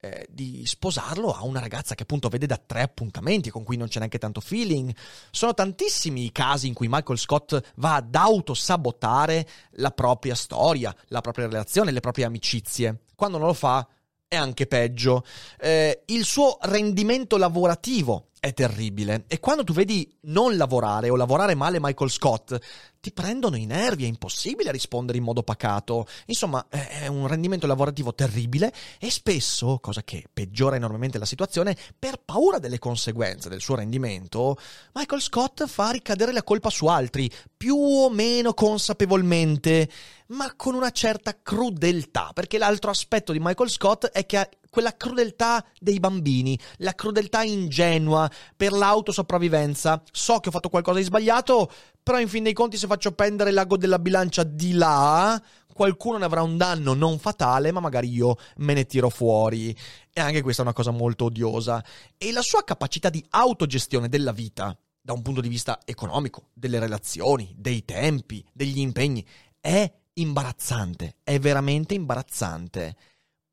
eh, 0.00 0.26
di 0.30 0.64
sposarlo 0.64 1.32
a 1.32 1.44
una 1.44 1.60
ragazza 1.60 1.94
che 1.94 2.04
appunto 2.04 2.28
vede 2.28 2.46
da 2.46 2.56
tre 2.56 2.82
appuntamenti 2.82 3.50
con 3.50 3.64
cui 3.64 3.76
non 3.76 3.88
c'è 3.88 3.98
neanche 3.98 4.18
tanto 4.18 4.40
feeling. 4.40 4.94
Sono 5.30 5.54
tantissimi 5.54 6.24
i 6.24 6.32
casi 6.32 6.68
in 6.68 6.74
cui 6.74 6.88
Michael 6.88 7.18
Scott 7.18 7.60
va 7.76 7.96
ad 7.96 8.14
autosabotare 8.14 9.48
la 9.72 9.90
propria 9.90 10.34
storia, 10.34 10.94
la 11.08 11.20
propria 11.20 11.48
relazione, 11.48 11.90
le 11.90 12.00
proprie 12.00 12.26
amicizie. 12.26 13.00
Quando 13.16 13.38
non 13.38 13.48
lo 13.48 13.54
fa 13.54 13.86
è 14.28 14.36
anche 14.36 14.66
peggio. 14.66 15.24
Eh, 15.58 16.02
il 16.06 16.24
suo 16.24 16.58
rendimento 16.60 17.36
lavorativo 17.36 18.28
è 18.40 18.52
terribile. 18.52 19.24
E 19.26 19.40
quando 19.40 19.64
tu 19.64 19.72
vedi 19.72 20.16
non 20.22 20.56
lavorare 20.56 21.10
o 21.10 21.16
lavorare 21.16 21.54
male 21.54 21.78
Michael 21.80 22.10
Scott, 22.10 22.58
ti 23.00 23.12
prendono 23.12 23.56
i 23.56 23.64
nervi, 23.64 24.04
è 24.04 24.08
impossibile 24.08 24.72
rispondere 24.72 25.18
in 25.18 25.24
modo 25.24 25.42
pacato. 25.42 26.06
Insomma, 26.26 26.66
è 26.68 27.06
un 27.06 27.26
rendimento 27.26 27.66
lavorativo 27.66 28.14
terribile 28.14 28.72
e 28.98 29.10
spesso, 29.10 29.78
cosa 29.80 30.02
che 30.02 30.24
peggiora 30.32 30.76
enormemente 30.76 31.18
la 31.18 31.24
situazione, 31.24 31.76
per 31.98 32.20
paura 32.24 32.58
delle 32.58 32.78
conseguenze 32.78 33.48
del 33.48 33.60
suo 33.60 33.76
rendimento, 33.76 34.56
Michael 34.94 35.22
Scott 35.22 35.66
fa 35.66 35.90
ricadere 35.90 36.32
la 36.32 36.42
colpa 36.42 36.70
su 36.70 36.86
altri, 36.86 37.30
più 37.56 37.76
o 37.76 38.10
meno 38.10 38.54
consapevolmente, 38.54 39.88
ma 40.28 40.52
con 40.56 40.74
una 40.74 40.90
certa 40.90 41.40
crudeltà, 41.40 42.30
perché 42.34 42.58
l'altro 42.58 42.90
aspetto 42.90 43.32
di 43.32 43.38
Michael 43.40 43.70
Scott 43.70 44.06
è 44.06 44.26
che 44.26 44.36
ha 44.36 44.48
quella 44.70 44.96
crudeltà 44.96 45.64
dei 45.78 45.98
bambini, 46.00 46.58
la 46.78 46.94
crudeltà 46.94 47.42
ingenua 47.42 48.30
per 48.56 48.72
l'autosopravvivenza. 48.72 50.02
So 50.10 50.40
che 50.40 50.48
ho 50.48 50.52
fatto 50.52 50.68
qualcosa 50.68 50.98
di 50.98 51.04
sbagliato, 51.04 51.70
però 52.02 52.18
in 52.18 52.28
fin 52.28 52.42
dei 52.42 52.52
conti 52.52 52.76
se 52.76 52.86
faccio 52.86 53.12
pendere 53.12 53.50
l'ago 53.50 53.76
della 53.76 53.98
bilancia 53.98 54.42
di 54.42 54.72
là, 54.72 55.40
qualcuno 55.78 56.18
ne 56.18 56.24
avrà 56.24 56.42
un 56.42 56.56
danno 56.56 56.94
non 56.94 57.18
fatale, 57.18 57.70
ma 57.70 57.80
magari 57.80 58.10
io 58.10 58.36
me 58.56 58.74
ne 58.74 58.84
tiro 58.86 59.10
fuori. 59.10 59.76
E 60.12 60.20
anche 60.20 60.42
questa 60.42 60.62
è 60.62 60.64
una 60.64 60.74
cosa 60.74 60.90
molto 60.90 61.26
odiosa. 61.26 61.84
E 62.16 62.32
la 62.32 62.42
sua 62.42 62.64
capacità 62.64 63.10
di 63.10 63.24
autogestione 63.30 64.08
della 64.08 64.32
vita, 64.32 64.76
da 65.00 65.12
un 65.12 65.22
punto 65.22 65.40
di 65.40 65.48
vista 65.48 65.78
economico, 65.84 66.48
delle 66.52 66.78
relazioni, 66.78 67.54
dei 67.56 67.84
tempi, 67.84 68.44
degli 68.52 68.80
impegni, 68.80 69.24
è 69.60 69.90
imbarazzante, 70.14 71.16
è 71.22 71.38
veramente 71.38 71.94
imbarazzante. 71.94 72.96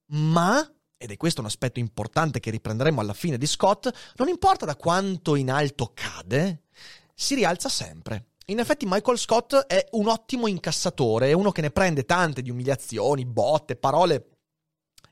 Ma 0.08 0.68
ed 1.06 1.12
è 1.12 1.18
questo 1.18 1.42
un 1.42 1.48
aspetto 1.48 1.80
importante 1.80 2.40
che 2.40 2.50
riprenderemo 2.50 3.00
alla 3.00 3.14
fine 3.14 3.38
di 3.38 3.46
Scott, 3.46 3.90
non 4.16 4.28
importa 4.28 4.66
da 4.66 4.76
quanto 4.76 5.36
in 5.36 5.52
alto 5.52 5.92
cade, 5.94 6.64
si 7.14 7.36
rialza 7.36 7.70
sempre. 7.70 8.32
In 8.48 8.60
effetti 8.60 8.86
Michael 8.88 9.18
Scott 9.18 9.56
è 9.56 9.88
un 9.92 10.08
ottimo 10.08 10.48
incassatore, 10.48 11.30
è 11.30 11.34
uno 11.34 11.52
che 11.52 11.62
ne 11.62 11.72
prende 11.72 12.06
tante 12.06 12.42
di 12.42 12.50
umiliazioni, 12.50 13.26
botte, 13.26 13.76
parole, 13.76 14.30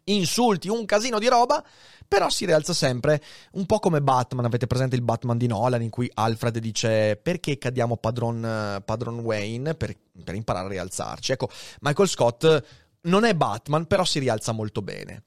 insulti, 0.06 0.68
un 0.68 0.86
casino 0.86 1.20
di 1.20 1.28
roba, 1.28 1.64
però 2.08 2.30
si 2.30 2.46
rialza 2.46 2.74
sempre, 2.74 3.22
un 3.54 3.66
po' 3.66 3.80
come 3.80 4.02
Batman, 4.02 4.46
avete 4.46 4.68
presente 4.68 4.96
il 4.96 5.02
Batman 5.02 5.38
di 5.38 5.48
Nolan 5.48 5.82
in 5.82 5.90
cui 5.90 6.10
Alfred 6.14 6.58
dice 6.58 7.18
perché 7.22 7.58
cadiamo 7.58 7.98
padron, 7.98 8.82
padron 8.84 9.20
Wayne 9.20 9.76
per, 9.76 9.96
per 10.24 10.36
imparare 10.36 10.66
a 10.66 10.72
rialzarci. 10.72 11.32
Ecco, 11.32 11.50
Michael 11.82 12.10
Scott 12.10 12.64
non 13.04 13.24
è 13.24 13.34
Batman, 13.34 13.86
però 13.86 14.04
si 14.04 14.20
rialza 14.20 14.52
molto 14.52 14.82
bene. 14.82 15.24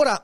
Ora, 0.00 0.18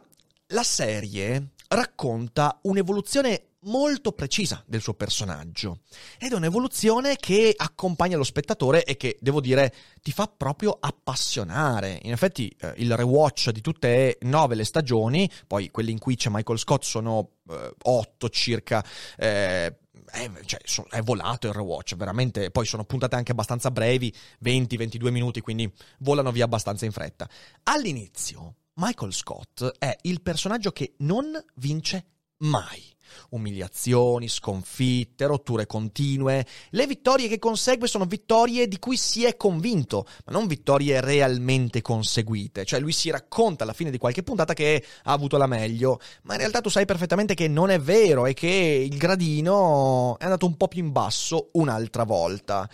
la 0.55 0.63
serie 0.63 1.51
racconta 1.69 2.61
un'evoluzione 2.63 3.57
molto 3.65 4.13
precisa 4.13 4.65
del 4.67 4.81
suo 4.81 4.95
personaggio 4.95 5.81
ed 6.19 6.33
è 6.33 6.35
un'evoluzione 6.35 7.17
che 7.17 7.53
accompagna 7.55 8.17
lo 8.17 8.25
spettatore 8.25 8.85
e 8.85 8.97
che, 8.97 9.19
devo 9.21 9.43
dire, 9.43 9.75
ti 10.01 10.13
fa 10.13 10.33
proprio 10.35 10.79
appassionare. 10.81 12.01
In 12.05 12.13
effetti 12.13 12.49
eh, 12.59 12.73
il 12.79 12.97
rewatch 12.97 13.51
di 13.51 13.61
tutte 13.61 14.17
e 14.17 14.19
nove 14.23 14.55
le 14.55 14.65
stagioni, 14.65 15.31
poi 15.47 15.71
quelli 15.71 15.91
in 15.91 15.99
cui 15.99 16.17
c'è 16.17 16.31
Michael 16.31 16.59
Scott 16.59 16.83
sono 16.83 17.33
eh, 17.51 17.75
otto 17.83 18.31
circa, 18.31 18.83
eh, 19.19 19.77
è, 20.07 20.31
cioè, 20.47 20.87
è, 20.89 21.03
volato 21.03 21.49
il 21.49 21.53
rewatch, 21.53 21.97
veramente. 21.97 22.51
Poi 22.51 22.65
sono 22.65 22.87
puntate 22.87 23.17
anche 23.17 23.33
abbastanza 23.33 23.71
brevi, 23.71 24.11
20-22 24.43 25.11
minuti, 25.11 25.43
quindi 25.43 25.71
volano 25.99 26.33
via 26.33 26.45
abbastanza 26.45 26.87
in 26.87 26.93
fretta. 26.93 27.29
All'inizio 27.65 28.55
Michael 28.79 29.15
Scott 29.15 29.65
è 29.79 29.97
il 30.03 30.21
personaggio 30.21 30.71
che 30.71 30.97
non 30.99 31.33
vince 31.55 32.05
mai. 32.41 32.95
Umiliazioni, 33.31 34.29
sconfitte, 34.29 35.25
rotture 35.25 35.65
continue. 35.65 36.45
Le 36.71 36.87
vittorie 36.87 37.27
che 37.27 37.39
consegue 37.39 37.89
sono 37.89 38.05
vittorie 38.05 38.69
di 38.69 38.79
cui 38.79 38.99
si 38.99 39.25
è 39.25 39.39
convinto, 39.39 40.07
ma 40.27 40.33
non 40.33 40.47
vittorie 40.47 41.01
realmente 41.01 41.81
conseguite. 41.81 42.67
Cioè 42.67 42.79
lui 42.79 42.93
si 42.93 43.09
racconta 43.09 43.65
alla 43.65 43.73
fine 43.73 43.91
di 43.91 43.97
qualche 43.97 44.23
puntata 44.23 44.53
che 44.53 44.85
ha 45.05 45.13
avuto 45.13 45.39
la 45.39 45.47
meglio, 45.47 45.99
ma 46.25 46.35
in 46.35 46.41
realtà 46.41 46.61
tu 46.61 46.69
sai 46.69 46.85
perfettamente 46.85 47.33
che 47.33 47.49
non 47.49 47.71
è 47.71 47.81
vero 47.81 48.27
e 48.27 48.35
che 48.35 48.47
il 48.91 48.99
gradino 48.99 50.19
è 50.19 50.25
andato 50.25 50.45
un 50.45 50.59
po' 50.59 50.69
più 50.69 50.83
in 50.83 50.93
basso 50.93 51.49
un'altra 51.53 52.05
volta. 52.05 52.69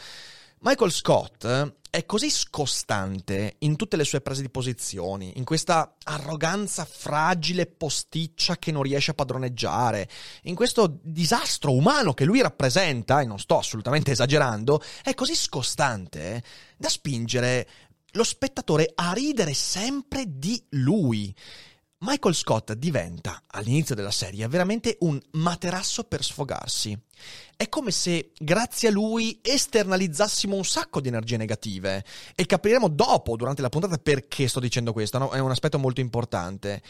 Michael 0.64 0.92
Scott 0.92 1.44
è 1.90 2.06
così 2.06 2.30
scostante 2.30 3.56
in 3.58 3.74
tutte 3.74 3.96
le 3.96 4.04
sue 4.04 4.20
prese 4.20 4.42
di 4.42 4.48
posizioni, 4.48 5.32
in 5.34 5.42
questa 5.42 5.96
arroganza 6.04 6.84
fragile 6.84 7.66
posticcia 7.66 8.56
che 8.58 8.70
non 8.70 8.84
riesce 8.84 9.10
a 9.10 9.14
padroneggiare, 9.14 10.08
in 10.42 10.54
questo 10.54 11.00
disastro 11.02 11.72
umano 11.72 12.14
che 12.14 12.24
lui 12.24 12.40
rappresenta, 12.40 13.20
e 13.20 13.24
non 13.24 13.40
sto 13.40 13.58
assolutamente 13.58 14.12
esagerando, 14.12 14.80
è 15.02 15.14
così 15.14 15.34
scostante 15.34 16.36
eh, 16.36 16.42
da 16.76 16.88
spingere 16.88 17.68
lo 18.12 18.22
spettatore 18.22 18.92
a 18.94 19.12
ridere 19.12 19.54
sempre 19.54 20.26
di 20.28 20.64
lui. 20.70 21.34
Michael 22.04 22.34
Scott 22.34 22.72
diventa, 22.74 23.42
all'inizio 23.48 23.96
della 23.96 24.12
serie, 24.12 24.46
veramente 24.46 24.96
un 25.00 25.20
materasso 25.32 26.04
per 26.04 26.22
sfogarsi. 26.22 26.96
È 27.56 27.68
come 27.68 27.92
se, 27.92 28.32
grazie 28.36 28.88
a 28.88 28.90
lui, 28.90 29.38
esternalizzassimo 29.40 30.56
un 30.56 30.64
sacco 30.64 31.00
di 31.00 31.08
energie 31.08 31.36
negative. 31.36 32.04
E 32.34 32.44
capiremo 32.44 32.88
dopo, 32.88 33.36
durante 33.36 33.62
la 33.62 33.68
puntata, 33.68 33.98
perché 33.98 34.48
sto 34.48 34.58
dicendo 34.58 34.92
questo, 34.92 35.18
no? 35.18 35.30
È 35.30 35.38
un 35.38 35.50
aspetto 35.50 35.78
molto 35.78 36.00
importante. 36.00 36.82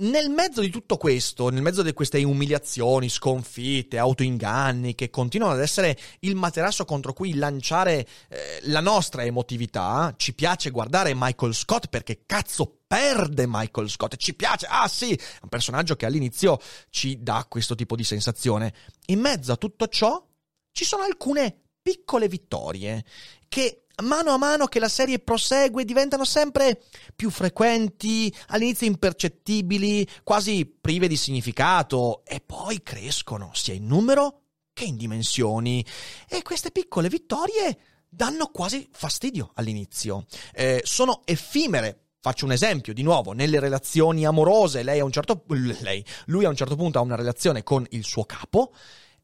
Nel 0.00 0.30
mezzo 0.30 0.60
di 0.60 0.70
tutto 0.70 0.96
questo, 0.96 1.48
nel 1.50 1.62
mezzo 1.62 1.82
di 1.82 1.92
queste 1.92 2.22
umiliazioni, 2.22 3.08
sconfitte, 3.08 3.98
autoinganni, 3.98 4.94
che 4.94 5.10
continuano 5.10 5.54
ad 5.54 5.60
essere 5.60 5.96
il 6.20 6.34
materasso 6.36 6.84
contro 6.84 7.12
cui 7.12 7.34
lanciare 7.34 8.06
eh, 8.28 8.60
la 8.64 8.80
nostra 8.80 9.24
emotività, 9.24 10.14
ci 10.16 10.34
piace 10.34 10.70
guardare 10.70 11.12
Michael 11.14 11.54
Scott 11.54 11.88
perché 11.88 12.22
cazzo 12.26 12.80
perde 12.90 13.44
Michael 13.46 13.88
Scott. 13.88 14.16
Ci 14.16 14.34
piace, 14.34 14.66
ah 14.68 14.88
sì, 14.88 15.16
un 15.42 15.48
personaggio 15.48 15.94
che 15.94 16.06
all'inizio 16.06 16.58
ci 16.88 17.22
dà 17.22 17.46
questo 17.48 17.76
tipo 17.76 17.94
di 17.94 18.02
sensazione. 18.02 18.74
In 19.06 19.20
mezzo 19.20 19.52
a 19.52 19.56
tutto 19.60 19.86
ciò 19.86 20.26
ci 20.72 20.84
sono 20.84 21.04
alcune 21.04 21.56
piccole 21.82 22.26
vittorie 22.26 23.04
che 23.48 23.84
mano 24.02 24.30
a 24.30 24.38
mano 24.38 24.66
che 24.66 24.78
la 24.78 24.88
serie 24.88 25.18
prosegue 25.18 25.84
diventano 25.84 26.24
sempre 26.24 26.82
più 27.14 27.30
frequenti, 27.30 28.34
all'inizio 28.48 28.86
impercettibili, 28.86 30.08
quasi 30.22 30.66
prive 30.66 31.06
di 31.06 31.16
significato 31.16 32.24
e 32.24 32.40
poi 32.40 32.82
crescono 32.82 33.50
sia 33.52 33.74
in 33.74 33.86
numero 33.86 34.42
che 34.72 34.84
in 34.84 34.96
dimensioni. 34.96 35.84
E 36.28 36.42
queste 36.42 36.70
piccole 36.70 37.08
vittorie 37.08 37.78
danno 38.08 38.46
quasi 38.46 38.88
fastidio 38.90 39.50
all'inizio. 39.54 40.24
Eh, 40.54 40.80
sono 40.84 41.22
effimere 41.24 42.04
Faccio 42.22 42.44
un 42.44 42.52
esempio, 42.52 42.92
di 42.92 43.00
nuovo, 43.00 43.32
nelle 43.32 43.58
relazioni 43.58 44.26
amorose, 44.26 44.82
lei 44.82 45.00
a 45.00 45.04
un 45.04 45.10
certo 45.10 45.42
lei, 45.48 46.04
lui 46.26 46.44
a 46.44 46.50
un 46.50 46.54
certo 46.54 46.76
punto 46.76 46.98
ha 46.98 47.00
una 47.00 47.14
relazione 47.14 47.62
con 47.62 47.86
il 47.92 48.04
suo 48.04 48.24
capo 48.24 48.74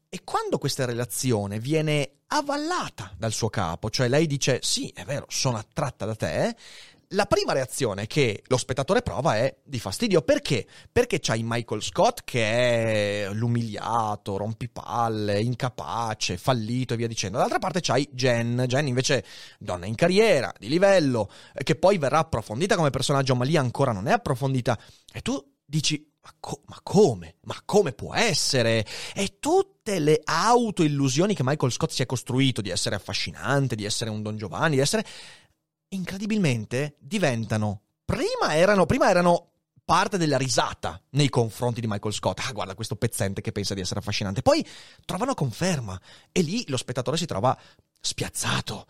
E 0.09 0.21
quando 0.23 0.57
questa 0.57 0.85
relazione 0.85 1.59
viene 1.59 2.19
avvallata 2.27 3.13
dal 3.17 3.33
suo 3.33 3.49
capo, 3.49 3.89
cioè 3.89 4.07
lei 4.07 4.25
dice 4.25 4.59
sì, 4.61 4.89
è 4.95 5.03
vero, 5.03 5.25
sono 5.27 5.57
attratta 5.57 6.05
da 6.05 6.15
te, 6.15 6.55
la 7.11 7.25
prima 7.25 7.53
reazione 7.53 8.05
che 8.07 8.43
lo 8.47 8.57
spettatore 8.57 9.01
prova 9.01 9.37
è 9.37 9.55
di 9.63 9.79
fastidio. 9.79 10.21
Perché? 10.21 10.65
Perché 10.91 11.19
c'hai 11.19 11.41
Michael 11.43 11.81
Scott 11.81 12.21
che 12.25 13.25
è 13.25 13.33
l'umiliato, 13.33 14.37
rompipalle, 14.37 15.41
incapace, 15.41 16.37
fallito 16.37 16.93
e 16.93 16.97
via 16.97 17.07
dicendo. 17.07 17.37
Dall'altra 17.37 17.59
parte 17.59 17.79
c'hai 17.81 18.09
Jen. 18.11 18.65
Jen 18.67 18.87
invece 18.87 19.23
donna 19.59 19.85
in 19.85 19.95
carriera, 19.95 20.53
di 20.57 20.67
livello, 20.67 21.29
che 21.53 21.75
poi 21.75 21.97
verrà 21.97 22.19
approfondita 22.19 22.75
come 22.75 22.89
personaggio, 22.89 23.35
ma 23.35 23.45
lì 23.45 23.55
ancora 23.55 23.91
non 23.91 24.07
è 24.07 24.11
approfondita. 24.11 24.77
E 25.13 25.21
tu 25.21 25.41
dici, 25.65 26.11
ma, 26.27 26.33
co- 26.39 26.61
ma, 26.65 26.79
come? 26.83 27.35
Ma 27.43 27.61
come 27.63 27.93
può 27.93 28.13
essere? 28.13 28.85
E 29.13 29.37
tutte 29.39 29.99
le 29.99 30.19
autoillusioni 30.23 31.33
che 31.33 31.43
Michael 31.43 31.71
Scott 31.71 31.91
si 31.91 32.01
è 32.01 32.05
costruito 32.05 32.61
di 32.61 32.69
essere 32.69 32.95
affascinante, 32.95 33.75
di 33.75 33.85
essere 33.85 34.09
un 34.09 34.21
Don 34.21 34.35
Giovanni, 34.35 34.75
di 34.75 34.81
essere 34.81 35.05
incredibilmente 35.89 36.97
diventano. 36.99 37.81
Prima 38.03 38.55
erano, 38.55 38.85
prima 38.85 39.09
erano 39.09 39.51
parte 39.85 40.17
della 40.17 40.37
risata 40.37 41.01
nei 41.11 41.29
confronti 41.29 41.79
di 41.79 41.87
Michael 41.87 42.13
Scott. 42.13 42.39
Ah, 42.39 42.51
guarda 42.51 42.75
questo 42.75 42.97
pezzente 42.97 43.39
che 43.39 43.53
pensa 43.53 43.73
di 43.73 43.79
essere 43.79 44.01
affascinante. 44.01 44.41
Poi 44.41 44.65
trovano 45.05 45.33
conferma 45.33 45.99
e 46.33 46.41
lì 46.41 46.65
lo 46.67 46.75
spettatore 46.75 47.15
si 47.15 47.25
trova 47.25 47.57
spiazzato. 48.01 48.85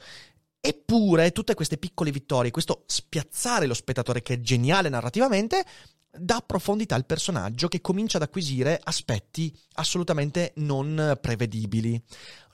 Eppure 0.60 1.32
tutte 1.32 1.54
queste 1.54 1.78
piccole 1.78 2.12
vittorie, 2.12 2.52
questo 2.52 2.84
spiazzare 2.88 3.68
lo 3.68 3.74
spettatore 3.74 4.22
che 4.22 4.36
è 4.36 4.42
geniale 4.42 4.90
narrativamente, 4.90 5.64
dà 6.12 6.44
profondità 6.46 6.96
al 6.96 7.06
personaggio 7.06 7.68
che 7.68 7.82
comincia 7.82 8.18
ad 8.18 8.24
acquisire 8.24 8.80
aspetti 8.84 9.56
assolutamente 9.74 10.54
non 10.56 11.18
prevedibili. 11.22 12.02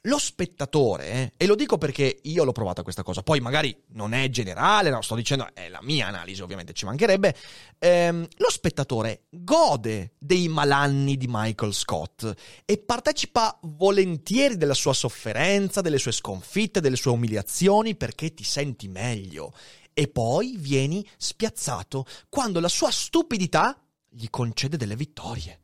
Lo 0.07 0.17
spettatore, 0.17 1.10
eh, 1.12 1.33
e 1.38 1.45
lo 1.45 1.55
dico 1.55 1.77
perché 1.77 2.19
io 2.24 2.43
l'ho 2.43 2.51
provata 2.51 2.83
questa 2.83 3.03
cosa, 3.03 3.24
poi 3.24 3.39
magari 3.39 3.74
non 3.93 4.13
è 4.13 4.29
generale, 4.29 4.89
no, 4.89 5.01
sto 5.01 5.15
dicendo, 5.15 5.48
è 5.53 5.69
la 5.69 5.79
mia 5.81 6.07
analisi, 6.07 6.41
ovviamente 6.41 6.74
ci 6.74 6.83
mancherebbe, 6.83 7.33
ehm, 7.79 8.27
lo 8.36 8.50
spettatore 8.50 9.27
gode 9.29 10.15
dei 10.19 10.50
malanni 10.50 11.15
di 11.15 11.27
Michael 11.29 11.74
Scott 11.74 12.33
e 12.65 12.77
partecipa 12.79 13.57
volentieri 13.62 14.57
della 14.57 14.74
sua 14.74 14.91
sofferenza, 14.91 15.79
delle 15.79 16.00
sue 16.00 16.12
sconfitte, 16.12 16.81
delle 16.81 16.98
sue 16.98 17.12
umiliazioni 17.12 17.95
perché 17.95 18.33
ti 18.33 18.43
senti 18.43 18.89
meglio. 18.89 19.53
E 19.93 20.10
poi 20.10 20.57
vieni 20.57 21.07
spiazzato 21.15 22.05
quando 22.27 22.60
la 22.60 22.67
sua 22.67 22.91
stupidità 22.91 23.77
gli 24.10 24.29
concede 24.29 24.77
delle 24.77 24.95
vittorie. 24.95 25.60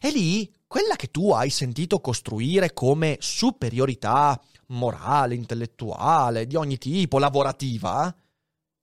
E 0.00 0.10
lì, 0.10 0.52
quella 0.74 0.96
che 0.96 1.12
tu 1.12 1.30
hai 1.30 1.50
sentito 1.50 2.00
costruire 2.00 2.72
come 2.72 3.16
superiorità 3.20 4.42
morale, 4.70 5.36
intellettuale, 5.36 6.48
di 6.48 6.56
ogni 6.56 6.78
tipo, 6.78 7.20
lavorativa, 7.20 8.12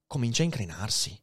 comincia 0.07 0.41
a 0.41 0.45
incrinarsi. 0.45 1.21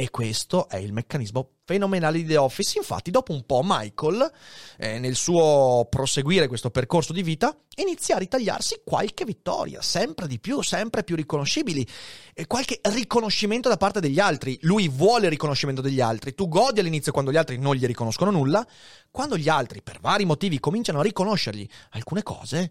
E 0.00 0.10
questo 0.10 0.68
è 0.68 0.76
il 0.76 0.92
meccanismo 0.92 1.54
fenomenale 1.64 2.18
di 2.18 2.24
The 2.24 2.36
Office. 2.36 2.78
Infatti, 2.78 3.10
dopo 3.10 3.32
un 3.32 3.44
po', 3.44 3.62
Michael, 3.64 4.30
eh, 4.76 5.00
nel 5.00 5.16
suo 5.16 5.88
proseguire 5.90 6.46
questo 6.46 6.70
percorso 6.70 7.12
di 7.12 7.24
vita, 7.24 7.52
inizia 7.78 8.14
a 8.14 8.20
ritagliarsi 8.20 8.82
qualche 8.84 9.24
vittoria, 9.24 9.82
sempre 9.82 10.28
di 10.28 10.38
più, 10.38 10.62
sempre 10.62 11.02
più 11.02 11.16
riconoscibili, 11.16 11.84
e 12.32 12.46
qualche 12.46 12.78
riconoscimento 12.80 13.68
da 13.68 13.76
parte 13.76 13.98
degli 13.98 14.20
altri. 14.20 14.56
Lui 14.60 14.88
vuole 14.88 15.24
il 15.24 15.32
riconoscimento 15.32 15.80
degli 15.80 16.00
altri. 16.00 16.32
Tu 16.32 16.46
godi 16.46 16.78
all'inizio 16.78 17.10
quando 17.10 17.32
gli 17.32 17.36
altri 17.36 17.58
non 17.58 17.74
gli 17.74 17.84
riconoscono 17.84 18.30
nulla. 18.30 18.64
Quando 19.10 19.36
gli 19.36 19.48
altri, 19.48 19.82
per 19.82 19.98
vari 19.98 20.24
motivi, 20.24 20.60
cominciano 20.60 21.00
a 21.00 21.02
riconoscergli 21.02 21.68
alcune 21.90 22.22
cose, 22.22 22.70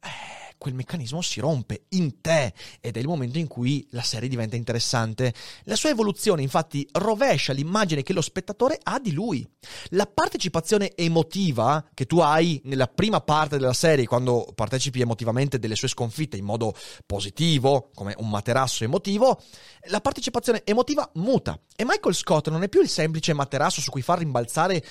eh, 0.00 0.45
quel 0.58 0.74
meccanismo 0.74 1.20
si 1.22 1.40
rompe 1.40 1.84
in 1.90 2.20
te 2.20 2.52
ed 2.80 2.96
è 2.96 3.00
il 3.00 3.06
momento 3.06 3.38
in 3.38 3.46
cui 3.46 3.86
la 3.90 4.02
serie 4.02 4.28
diventa 4.28 4.56
interessante. 4.56 5.32
La 5.64 5.76
sua 5.76 5.90
evoluzione 5.90 6.42
infatti 6.42 6.86
rovescia 6.92 7.52
l'immagine 7.52 8.02
che 8.02 8.12
lo 8.12 8.20
spettatore 8.20 8.78
ha 8.82 8.98
di 8.98 9.12
lui. 9.12 9.46
La 9.90 10.06
partecipazione 10.06 10.94
emotiva 10.94 11.84
che 11.94 12.06
tu 12.06 12.18
hai 12.18 12.60
nella 12.64 12.86
prima 12.86 13.20
parte 13.20 13.58
della 13.58 13.72
serie, 13.72 14.06
quando 14.06 14.46
partecipi 14.54 15.00
emotivamente 15.00 15.58
delle 15.58 15.76
sue 15.76 15.88
sconfitte 15.88 16.36
in 16.36 16.44
modo 16.44 16.74
positivo, 17.04 17.90
come 17.94 18.14
un 18.18 18.28
materasso 18.28 18.84
emotivo, 18.84 19.40
la 19.88 20.00
partecipazione 20.00 20.62
emotiva 20.64 21.08
muta 21.14 21.58
e 21.74 21.84
Michael 21.84 22.14
Scott 22.14 22.48
non 22.48 22.62
è 22.62 22.68
più 22.68 22.80
il 22.80 22.88
semplice 22.88 23.32
materasso 23.32 23.80
su 23.80 23.90
cui 23.90 24.02
far 24.02 24.18
rimbalzare 24.18 24.84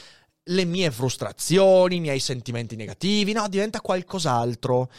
le 0.50 0.66
mie 0.66 0.92
frustrazioni, 0.92 1.96
i 1.96 2.00
miei 2.00 2.20
sentimenti 2.20 2.76
negativi, 2.76 3.32
no, 3.32 3.48
diventa 3.48 3.82
qualcos'altro. 3.82 4.90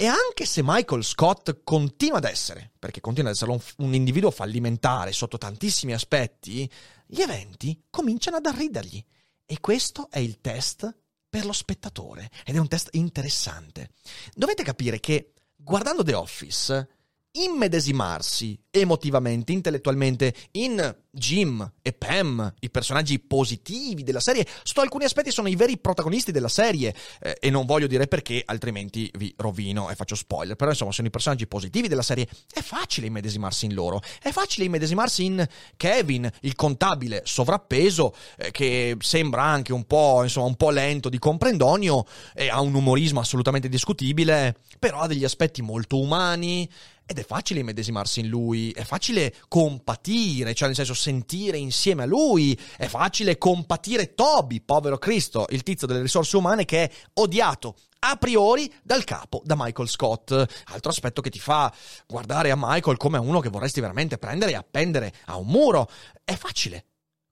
E 0.00 0.06
anche 0.06 0.46
se 0.46 0.62
Michael 0.64 1.04
Scott 1.04 1.60
continua 1.62 2.16
ad 2.16 2.24
essere, 2.24 2.70
perché 2.78 3.02
continua 3.02 3.28
ad 3.28 3.36
essere 3.36 3.50
un, 3.50 3.60
un, 3.86 3.92
individuo 3.92 4.30
fallimentare 4.30 5.12
sotto 5.12 5.36
tantissimi 5.36 5.92
aspetti, 5.92 6.66
gli 7.04 7.20
eventi 7.20 7.84
cominciano 7.90 8.38
ad 8.38 8.46
arridergli. 8.46 9.04
E 9.44 9.60
questo 9.60 10.08
è 10.10 10.18
il 10.18 10.40
test 10.40 10.90
per 11.28 11.44
lo 11.44 11.52
spettatore. 11.52 12.30
Ed 12.46 12.54
è 12.54 12.58
un 12.58 12.66
test 12.66 12.88
interessante. 12.92 13.90
Dovete 14.32 14.62
capire 14.62 15.00
che 15.00 15.34
guardando 15.54 16.02
The 16.02 16.14
Office, 16.14 16.88
immedesimarsi 17.32 18.58
emotivamente, 18.70 19.52
intellettualmente 19.52 20.34
in 20.52 20.96
Jim 21.10 21.72
e 21.82 21.92
Pam, 21.92 22.54
i 22.60 22.70
personaggi 22.70 23.18
positivi 23.18 24.04
della 24.04 24.20
serie. 24.20 24.46
Sotto 24.62 24.80
alcuni 24.80 25.04
aspetti 25.04 25.32
sono 25.32 25.48
i 25.48 25.56
veri 25.56 25.78
protagonisti 25.78 26.30
della 26.30 26.48
serie 26.48 26.94
eh, 27.20 27.36
e 27.40 27.50
non 27.50 27.66
voglio 27.66 27.88
dire 27.88 28.06
perché, 28.06 28.42
altrimenti 28.44 29.10
vi 29.16 29.34
rovino 29.36 29.90
e 29.90 29.96
faccio 29.96 30.14
spoiler. 30.14 30.54
Però 30.56 30.70
insomma, 30.70 30.92
sono 30.92 31.08
i 31.08 31.10
personaggi 31.10 31.46
positivi 31.46 31.88
della 31.88 32.02
serie. 32.02 32.28
È 32.52 32.60
facile 32.60 33.08
immedesimarsi 33.08 33.66
in 33.66 33.74
loro. 33.74 34.00
È 34.22 34.30
facile 34.30 34.66
immedesimarsi 34.66 35.24
in 35.24 35.46
Kevin, 35.76 36.30
il 36.42 36.54
contabile 36.54 37.22
sovrappeso, 37.24 38.14
eh, 38.36 38.52
che 38.52 38.96
sembra 39.00 39.42
anche 39.42 39.72
un 39.72 39.84
po', 39.84 40.22
insomma, 40.22 40.46
un 40.46 40.56
po' 40.56 40.70
lento 40.70 41.08
di 41.08 41.18
comprendonio 41.18 42.06
e 42.34 42.48
ha 42.48 42.60
un 42.60 42.74
umorismo 42.74 43.18
assolutamente 43.18 43.68
discutibile, 43.68 44.56
però 44.78 45.00
ha 45.00 45.06
degli 45.08 45.24
aspetti 45.24 45.60
molto 45.60 45.98
umani 45.98 46.68
ed 47.10 47.18
è 47.18 47.24
facile 47.24 47.58
immedesimarsi 47.58 48.20
in 48.20 48.28
lui, 48.28 48.59
è 48.68 48.84
facile 48.84 49.34
compatire, 49.48 50.54
cioè 50.54 50.68
nel 50.68 50.76
senso 50.76 50.94
sentire 50.94 51.56
insieme 51.56 52.02
a 52.02 52.06
lui, 52.06 52.58
è 52.76 52.86
facile 52.86 53.38
compatire 53.38 54.14
Toby, 54.14 54.60
povero 54.60 54.98
Cristo, 54.98 55.46
il 55.50 55.62
tizio 55.62 55.86
delle 55.86 56.02
risorse 56.02 56.36
umane 56.36 56.64
che 56.64 56.84
è 56.84 56.90
odiato 57.14 57.76
a 58.00 58.16
priori 58.16 58.72
dal 58.82 59.04
capo, 59.04 59.42
da 59.44 59.54
Michael 59.56 59.88
Scott. 59.88 60.30
Altro 60.32 60.90
aspetto 60.90 61.20
che 61.20 61.30
ti 61.30 61.38
fa 61.38 61.72
guardare 62.06 62.50
a 62.50 62.56
Michael 62.56 62.96
come 62.96 63.16
a 63.16 63.20
uno 63.20 63.40
che 63.40 63.48
vorresti 63.48 63.80
veramente 63.80 64.18
prendere 64.18 64.52
e 64.52 64.56
appendere 64.56 65.12
a 65.26 65.36
un 65.36 65.46
muro. 65.46 65.88
È 66.24 66.34
facile 66.34 66.86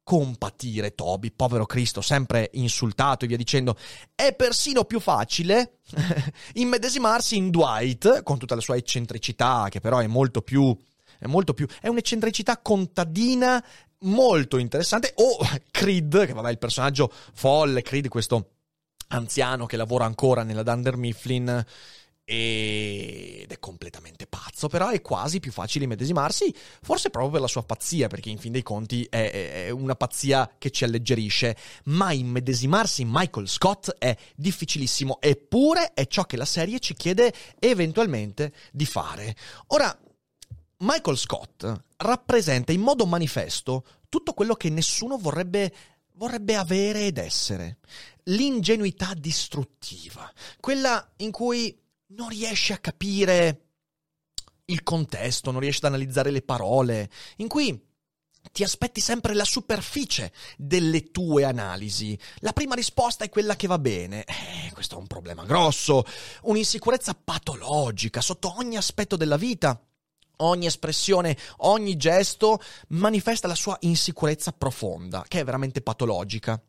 compatire 0.08 0.94
Toby, 0.94 1.32
povero 1.32 1.66
Cristo, 1.66 2.00
sempre 2.00 2.48
insultato 2.54 3.26
e 3.26 3.28
via 3.28 3.36
dicendo. 3.36 3.76
È 4.14 4.34
persino 4.34 4.84
più 4.84 5.00
facile 5.00 5.80
immedesimarsi 6.54 7.36
in 7.36 7.50
Dwight, 7.50 8.22
con 8.22 8.38
tutta 8.38 8.54
la 8.54 8.62
sua 8.62 8.76
eccentricità, 8.76 9.66
che 9.68 9.80
però 9.80 9.98
è 9.98 10.06
molto 10.06 10.40
più... 10.40 10.74
È 11.18 11.26
molto 11.26 11.54
più... 11.54 11.66
È 11.81 11.88
un'eccentricità 11.88 12.59
contadina 12.59 13.64
molto 14.00 14.59
interessante. 14.59 15.12
O 15.16 15.38
Creed, 15.70 16.26
che 16.26 16.33
vabbè, 16.33 16.50
il 16.50 16.59
personaggio 16.59 17.12
folle, 17.33 17.83
Creed, 17.83 18.09
questo 18.09 18.52
anziano 19.09 19.66
che 19.66 19.76
lavora 19.76 20.04
ancora 20.04 20.42
nella 20.42 20.62
Dunder 20.62 20.96
Mifflin 20.96 21.64
ed 22.31 23.50
è 23.50 23.59
completamente 23.59 24.26
pazzo, 24.26 24.68
però 24.68 24.90
è 24.90 25.00
quasi 25.00 25.40
più 25.40 25.50
facile 25.50 25.87
immedesimarsi, 25.87 26.54
forse 26.83 27.09
proprio 27.09 27.33
per 27.33 27.40
la 27.40 27.46
sua 27.46 27.62
pazzia, 27.62 28.07
perché 28.09 28.28
in 28.28 28.37
fin 28.37 28.52
dei 28.52 28.62
conti 28.62 29.07
è, 29.09 29.64
è, 29.64 29.70
una 29.70 29.94
pazzia 29.94 30.57
che 30.59 30.70
ci 30.70 30.85
alleggerisce, 30.85 31.57
ma 31.85 32.12
immedesimarsi 32.12 33.00
in 33.00 33.09
Michael 33.11 33.48
Scott 33.48 33.96
è 33.96 34.14
difficilissimo, 34.37 35.22
eppure 35.22 35.94
è 35.94 36.07
ciò 36.07 36.24
che 36.24 36.37
la 36.37 36.44
serie 36.44 36.81
ci 36.81 36.92
chiede 36.92 37.33
eventualmente 37.59 38.52
di 38.72 38.85
fare. 38.85 39.35
Ora, 39.68 39.98
Michael 40.78 41.16
Scott 41.16 41.82
rappresenta 41.96 42.72
in 42.72 42.80
modo 42.80 43.06
manifesto 43.06 43.84
tutto 44.08 44.32
quello 44.32 44.54
che 44.54 44.70
nessuno 44.70 45.18
vorrebbe 45.18 45.72
vorrebbe 46.18 46.56
avere 46.56 47.06
ed 47.06 47.16
essere. 47.16 47.78
L'ingenuità 48.24 49.14
distruttiva, 49.14 50.30
quella 50.60 51.12
in 51.18 51.30
cui 51.30 51.80
non 52.08 52.28
riesci 52.28 52.72
a 52.72 52.78
capire 52.78 53.62
il 54.66 54.82
contesto, 54.82 55.50
non 55.50 55.60
riesci 55.60 55.78
ad 55.78 55.92
analizzare 55.92 56.30
le 56.30 56.42
parole, 56.42 57.08
in 57.36 57.48
cui 57.48 57.86
ti 58.52 58.62
aspetti 58.64 59.00
sempre 59.00 59.34
la 59.34 59.44
superficie 59.44 60.32
delle 60.56 61.10
tue 61.10 61.44
analisi. 61.44 62.18
La 62.38 62.52
prima 62.52 62.74
risposta 62.74 63.24
è 63.24 63.28
quella 63.30 63.56
che 63.56 63.66
va 63.66 63.78
bene. 63.78 64.24
Eh, 64.24 64.72
questo 64.72 64.96
è 64.96 64.98
un 64.98 65.06
problema 65.06 65.44
grosso, 65.44 66.04
un'insicurezza 66.42 67.14
patologica 67.14 68.20
sotto 68.20 68.54
ogni 68.56 68.76
aspetto 68.76 69.16
della 69.16 69.36
vita. 69.36 69.80
Ogni 70.40 70.66
espressione, 70.66 71.37
ogni 71.59 71.96
gesto 71.96 72.61
manifesta 72.88 73.48
la 73.48 73.55
sua 73.55 73.77
insicurezza 73.81 74.53
profonda, 74.53 75.24
che 75.27 75.40
è 75.40 75.44
veramente 75.44 75.81
patologica. 75.81 76.61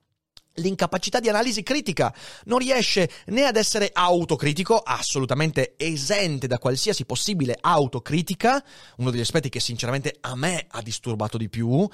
L'incapacità 0.53 1.19
di 1.19 1.29
analisi 1.29 1.61
critica 1.61 2.13
non 2.45 2.59
riesce 2.59 3.09
né 3.27 3.45
ad 3.45 3.55
essere 3.55 3.91
autocritico, 3.93 4.77
assolutamente 4.77 5.75
esente 5.77 6.47
da 6.47 6.57
qualsiasi 6.57 7.05
possibile 7.05 7.57
autocritica, 7.59 8.63
uno 8.97 9.11
degli 9.11 9.21
aspetti 9.21 9.49
che 9.49 9.59
sinceramente 9.59 10.17
a 10.21 10.35
me 10.35 10.65
ha 10.67 10.81
disturbato 10.81 11.37
di 11.37 11.47
più, 11.47 11.87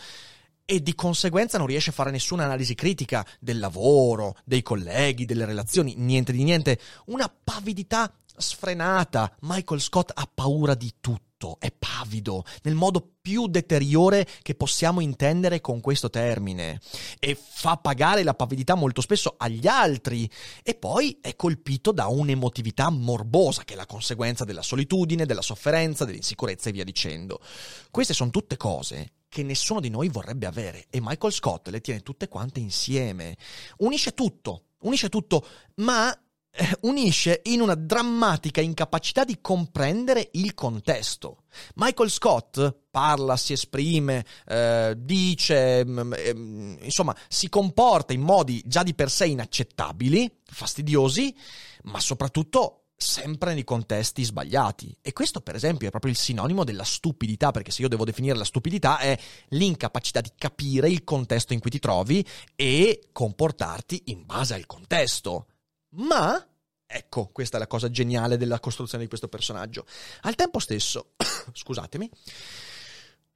e 0.66 0.82
di 0.82 0.96
conseguenza 0.96 1.58
non 1.58 1.68
riesce 1.68 1.92
a 1.92 1.94
fare 1.94 2.10
nessuna 2.10 2.46
analisi 2.46 2.74
critica 2.74 3.26
del 3.40 3.60
lavoro, 3.60 4.36
dei 4.46 4.64
colleghi, 4.64 5.26
delle 5.26 5.46
relazioni, 5.46 5.94
niente 5.98 6.32
di 6.32 6.44
niente. 6.44 6.80
Una 7.08 7.32
pavidità 7.44 8.12
sfrenata. 8.36 9.36
Michael 9.42 9.80
Scott 9.80 10.12
ha 10.14 10.28
paura 10.34 10.74
di 10.74 10.92
tutto 11.00 11.35
è 11.60 11.71
pavido, 11.71 12.43
nel 12.63 12.75
modo 12.75 13.13
più 13.21 13.47
deteriore 13.47 14.27
che 14.41 14.55
possiamo 14.55 14.99
intendere 14.99 15.62
con 15.62 15.81
questo 15.81 16.10
termine 16.10 16.79
e 17.19 17.36
fa 17.36 17.77
pagare 17.77 18.23
la 18.23 18.34
pavidità 18.34 18.75
molto 18.75 19.01
spesso 19.01 19.34
agli 19.38 19.67
altri 19.67 20.29
e 20.62 20.75
poi 20.75 21.17
è 21.21 21.36
colpito 21.36 21.91
da 21.91 22.08
un'emotività 22.08 22.89
morbosa 22.89 23.63
che 23.63 23.73
è 23.73 23.77
la 23.77 23.86
conseguenza 23.86 24.45
della 24.45 24.62
solitudine, 24.62 25.25
della 25.25 25.41
sofferenza, 25.41 26.05
dell'insicurezza 26.05 26.69
e 26.69 26.71
via 26.73 26.84
dicendo. 26.84 27.39
Queste 27.89 28.13
sono 28.13 28.29
tutte 28.29 28.58
cose 28.58 29.12
che 29.27 29.43
nessuno 29.43 29.79
di 29.79 29.89
noi 29.89 30.08
vorrebbe 30.10 30.45
avere 30.45 30.86
e 30.89 30.99
Michael 31.01 31.34
Scott 31.34 31.67
le 31.69 31.81
tiene 31.81 32.01
tutte 32.01 32.27
quante 32.27 32.60
insieme. 32.60 33.36
Unisce 33.79 34.13
tutto, 34.13 34.67
unisce 34.81 35.10
tutto, 35.10 35.45
ma 35.75 36.17
unisce 36.82 37.41
in 37.46 37.62
una 37.62 37.76
drammatica 37.76 38.62
incapacità 38.62 39.24
di 39.24 39.39
comprendere 39.41 40.30
il 40.34 40.54
contesto. 40.54 41.44
Michael 41.76 42.10
Scott 42.10 42.76
parla, 42.89 43.36
si 43.38 43.54
esprime, 43.54 44.26
eh, 44.48 44.94
dice, 44.98 45.80
eh, 45.80 46.78
insomma, 46.82 47.15
si 47.28 47.50
comporta 47.50 48.13
in 48.13 48.22
modi 48.22 48.62
già 48.65 48.84
di 48.84 48.94
per 48.94 49.10
sé 49.10 49.26
inaccettabili, 49.26 50.39
fastidiosi, 50.46 51.36
ma 51.84 52.00
soprattutto 52.00 52.86
sempre 52.98 53.54
nei 53.54 53.65
contesti 53.65 54.24
sbagliati. 54.24 54.96
E 55.02 55.12
questo, 55.12 55.41
per 55.41 55.56
esempio, 55.56 55.88
è 55.88 55.91
proprio 55.91 56.12
il 56.12 56.18
sinonimo 56.18 56.63
della 56.63 56.86
stupidità, 56.86 57.52
perché 57.52 57.72
se 57.72 57.82
io 57.82 57.89
devo 57.89 58.06
definire 58.06 58.38
la 58.38 58.46
stupidità 58.46 59.00
è 59.00 59.18
l'incapacità 59.50 60.22
di 60.22 60.32
capire 60.38 60.89
il 60.89 61.04
contesto 61.04 61.54
in 61.54 61.60
cui 61.60 61.70
ti 61.70 61.80
trovi 61.80 62.26
e 62.56 63.10
comportarti 63.12 64.04
in 64.06 64.26
base 64.26 64.54
al 64.54 64.65
contesto. 64.65 65.48
Ma, 65.95 66.45
ecco, 66.86 67.29
questa 67.31 67.58
è 67.58 67.60
la 67.60 67.67
cosa 67.67 67.89
geniale 67.89 68.38
della 68.38 68.60
costruzione 68.60 69.03
di 69.03 69.10
questo 69.10 69.27
personaggio. 69.27 69.86
Al 70.21 70.36
tempo 70.36 70.60
stesso, 70.60 71.13
scusatemi, 71.53 72.10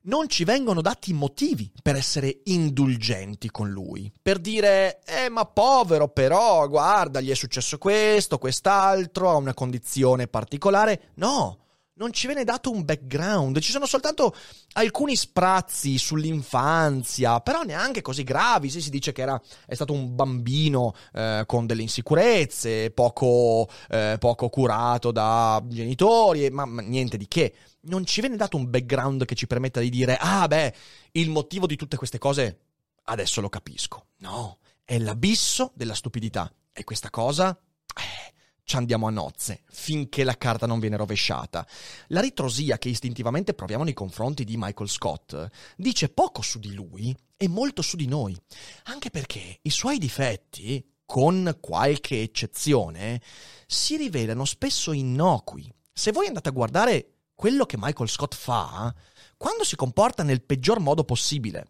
non 0.02 0.30
ci 0.30 0.46
vengono 0.46 0.82
dati 0.82 1.12
motivi 1.14 1.72
per 1.82 1.96
essere 1.96 2.42
indulgenti 2.46 3.52
con 3.52 3.70
lui, 3.70 4.12
per 4.22 4.40
dire, 4.40 5.02
eh 5.04 5.30
ma 5.30 5.46
povero 5.46 6.08
però, 6.08 6.68
guarda, 6.70 7.20
gli 7.20 7.30
è 7.30 7.36
successo 7.36 7.78
questo, 7.78 8.38
quest'altro, 8.38 9.30
ha 9.30 9.36
una 9.36 9.54
condizione 9.54 10.28
particolare. 10.28 11.12
No, 11.16 11.69
non 12.00 12.14
ci 12.14 12.28
viene 12.28 12.46
dato 12.46 12.72
un 12.72 12.86
background, 12.86 13.60
ci 13.60 13.72
sono 13.72 13.86
soltanto 13.86 14.34
alcuni 14.74 15.18
sprazzi 15.18 15.98
sull'infanzia, 15.98 17.42
però 17.42 17.64
neanche 17.64 18.02
così 18.02 18.24
gravi. 18.24 18.70
Sì, 18.70 18.82
si 18.82 18.90
dice 18.90 19.12
che 19.12 19.22
era, 19.22 19.40
è 19.68 19.76
stato 19.76 19.92
un 19.92 20.16
bambino 20.16 20.96
eh, 21.14 21.44
con 21.46 21.68
delle 21.68 21.82
insicurezze, 21.82 22.92
poco, 22.92 23.68
eh, 23.90 24.16
poco 24.18 24.48
curato 24.48 25.12
da 25.12 25.62
genitori, 25.68 26.50
ma, 26.50 26.66
ma 26.66 26.82
niente 26.82 27.18
di 27.18 27.28
che 27.28 27.54
non 27.82 28.06
ci 28.06 28.22
viene 28.22 28.38
dato 28.38 28.56
un 28.56 28.70
background 28.70 29.26
che 29.26 29.36
ci 29.36 29.46
permetta 29.46 29.82
di 29.82 29.90
dire, 29.90 30.16
ah 30.18 30.48
beh, 30.48 30.74
il 31.12 31.30
motivo 31.30 31.68
di 31.68 31.76
tutte 31.76 31.98
queste 31.98 32.18
cose 32.18 32.60
adesso 33.04 33.42
lo 33.42 33.50
capisco. 33.50 34.08
No, 34.20 34.60
è 34.86 34.98
l'abisso 34.98 35.74
della 35.76 35.96
stupidità. 35.96 36.50
E 36.72 36.86
questa 36.86 37.10
cosa, 37.10 37.60
ci 38.70 38.76
andiamo 38.76 39.08
a 39.08 39.10
nozze, 39.10 39.64
finché 39.72 40.24
la 40.24 40.38
carta 40.38 40.68
non 40.68 40.80
viene 40.80 40.96
rovesciata. 40.96 41.66
La 42.10 42.22
ritrosia 42.22 42.78
che 42.78 42.90
istintivamente 42.90 43.56
proviamo 43.56 43.84
nei 43.84 43.96
confronti 43.96 44.44
di 44.44 44.58
Michael 44.58 44.88
Scott 44.88 45.50
dice 45.76 46.10
poco 46.10 46.44
su 46.44 46.60
di 46.60 46.76
lui 46.76 47.18
e 47.36 47.48
molto 47.48 47.82
su 47.82 47.96
di 47.96 48.06
noi. 48.06 48.38
Anche 48.84 49.10
perché 49.10 49.58
i 49.64 49.72
suoi 49.72 49.98
difetti, 49.98 50.88
con 51.04 51.58
qualche 51.60 52.22
eccezione, 52.22 53.20
si 53.66 53.98
rivelano 53.98 54.46
spesso 54.46 54.92
innocui. 54.92 55.68
Se 55.92 56.12
voi 56.12 56.28
andate 56.28 56.50
a 56.50 56.52
guardare 56.52 57.14
quello 57.34 57.66
che 57.66 57.76
Michael 57.80 58.08
Scott 58.08 58.36
fa, 58.36 58.94
quando 59.36 59.64
si 59.64 59.76
comporta 59.76 60.22
nel 60.22 60.44
peggior 60.44 60.80
modo 60.80 61.04
possibile, 61.04 61.66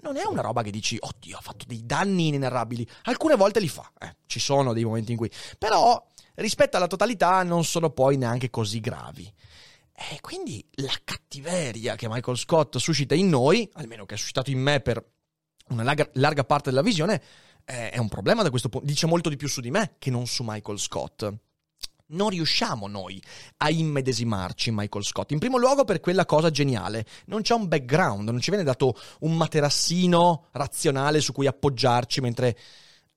non 0.00 0.16
è 0.16 0.24
una 0.24 0.40
roba 0.40 0.62
che 0.62 0.70
dici, 0.70 0.96
oddio, 0.98 1.36
ha 1.36 1.42
fatto 1.42 1.66
dei 1.66 1.84
danni 1.84 2.28
inenarrabili. 2.28 2.88
Alcune 3.02 3.36
volte 3.36 3.60
li 3.60 3.68
fa, 3.68 3.92
eh, 3.98 4.16
ci 4.24 4.40
sono 4.40 4.72
dei 4.72 4.84
momenti 4.84 5.10
in 5.10 5.18
cui. 5.18 5.30
Però, 5.58 6.06
rispetto 6.40 6.76
alla 6.76 6.86
totalità, 6.86 7.42
non 7.42 7.64
sono 7.64 7.90
poi 7.90 8.16
neanche 8.16 8.50
così 8.50 8.80
gravi. 8.80 9.32
E 9.92 10.20
quindi 10.20 10.64
la 10.74 10.94
cattiveria 11.02 11.96
che 11.96 12.08
Michael 12.08 12.36
Scott 12.36 12.76
suscita 12.76 13.14
in 13.14 13.28
noi, 13.28 13.68
almeno 13.74 14.06
che 14.06 14.14
ha 14.14 14.16
suscitato 14.16 14.50
in 14.50 14.60
me 14.60 14.80
per 14.80 15.04
una 15.68 15.82
larga, 15.82 16.08
larga 16.14 16.44
parte 16.44 16.70
della 16.70 16.82
visione, 16.82 17.22
è 17.64 17.98
un 17.98 18.08
problema 18.08 18.42
da 18.42 18.50
questo 18.50 18.68
punto. 18.68 18.86
Dice 18.86 19.06
molto 19.06 19.28
di 19.28 19.36
più 19.36 19.48
su 19.48 19.60
di 19.60 19.70
me 19.70 19.96
che 19.98 20.10
non 20.10 20.26
su 20.26 20.42
Michael 20.46 20.78
Scott 20.78 21.30
non 22.10 22.30
riusciamo 22.30 22.86
noi 22.86 23.22
a 23.58 23.70
immedesimarci 23.70 24.70
in 24.70 24.76
Michael 24.76 25.04
Scott. 25.04 25.32
In 25.32 25.38
primo 25.38 25.58
luogo 25.58 25.84
per 25.84 26.00
quella 26.00 26.24
cosa 26.24 26.50
geniale, 26.50 27.04
non 27.26 27.42
c'è 27.42 27.54
un 27.54 27.68
background, 27.68 28.28
non 28.28 28.40
ci 28.40 28.50
viene 28.50 28.64
dato 28.64 28.96
un 29.20 29.36
materassino 29.36 30.46
razionale 30.52 31.20
su 31.20 31.32
cui 31.32 31.46
appoggiarci 31.46 32.20
mentre 32.20 32.56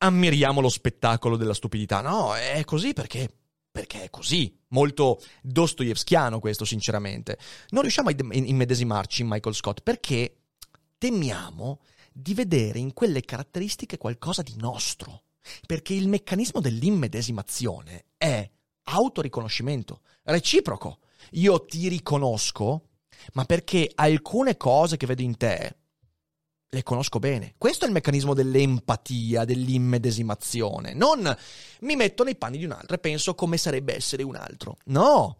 ammiriamo 0.04 0.62
lo 0.62 0.70
spettacolo 0.70 1.38
della 1.38 1.54
stupidità. 1.54 2.02
No, 2.02 2.36
è 2.36 2.64
così 2.66 2.94
perché 2.94 3.30
perché 3.72 4.04
è 4.04 4.10
così, 4.10 4.54
molto 4.70 5.22
dostoevskiano 5.42 6.40
questo 6.40 6.66
sinceramente. 6.66 7.38
Non 7.70 7.84
riusciamo 7.84 8.10
a 8.10 8.16
immedesimarci 8.34 9.22
in 9.22 9.30
Michael 9.30 9.56
Scott 9.56 9.82
perché 9.82 10.42
temiamo 10.98 11.80
di 12.12 12.34
vedere 12.34 12.80
in 12.80 12.94
quelle 12.94 13.22
caratteristiche 13.22 13.98
qualcosa 13.98 14.42
di 14.42 14.56
nostro. 14.58 15.24
Perché 15.66 15.94
il 15.94 16.10
meccanismo 16.10 16.60
dell'immedesimazione 16.60 18.08
è 18.18 18.48
autoriconoscimento, 18.84 20.02
reciproco. 20.24 21.00
Io 21.32 21.64
ti 21.66 21.88
riconosco, 21.88 22.90
ma 23.34 23.46
perché 23.46 23.90
alcune 23.96 24.58
cose 24.58 24.98
che 24.98 25.06
vedo 25.06 25.22
in 25.22 25.38
te 25.38 25.78
le 26.74 26.84
conosco 26.84 27.20
bene. 27.20 27.54
Questo 27.58 27.84
è 27.84 27.88
il 27.88 27.94
meccanismo 27.94 28.34
dell'empatia, 28.34 29.44
dell'immedesimazione. 29.44 30.94
Non 30.94 31.36
mi 31.82 31.96
metto 31.98 32.24
nei 32.24 32.38
panni 32.38 32.58
di 32.58 32.64
un 32.64 32.72
altro 32.72 32.96
e 32.96 33.00
penso 33.00 33.36
come 33.36 33.58
sarebbe 33.58 33.94
essere 33.94 34.24
un 34.24 34.36
altro. 34.38 34.78
No, 34.86 35.38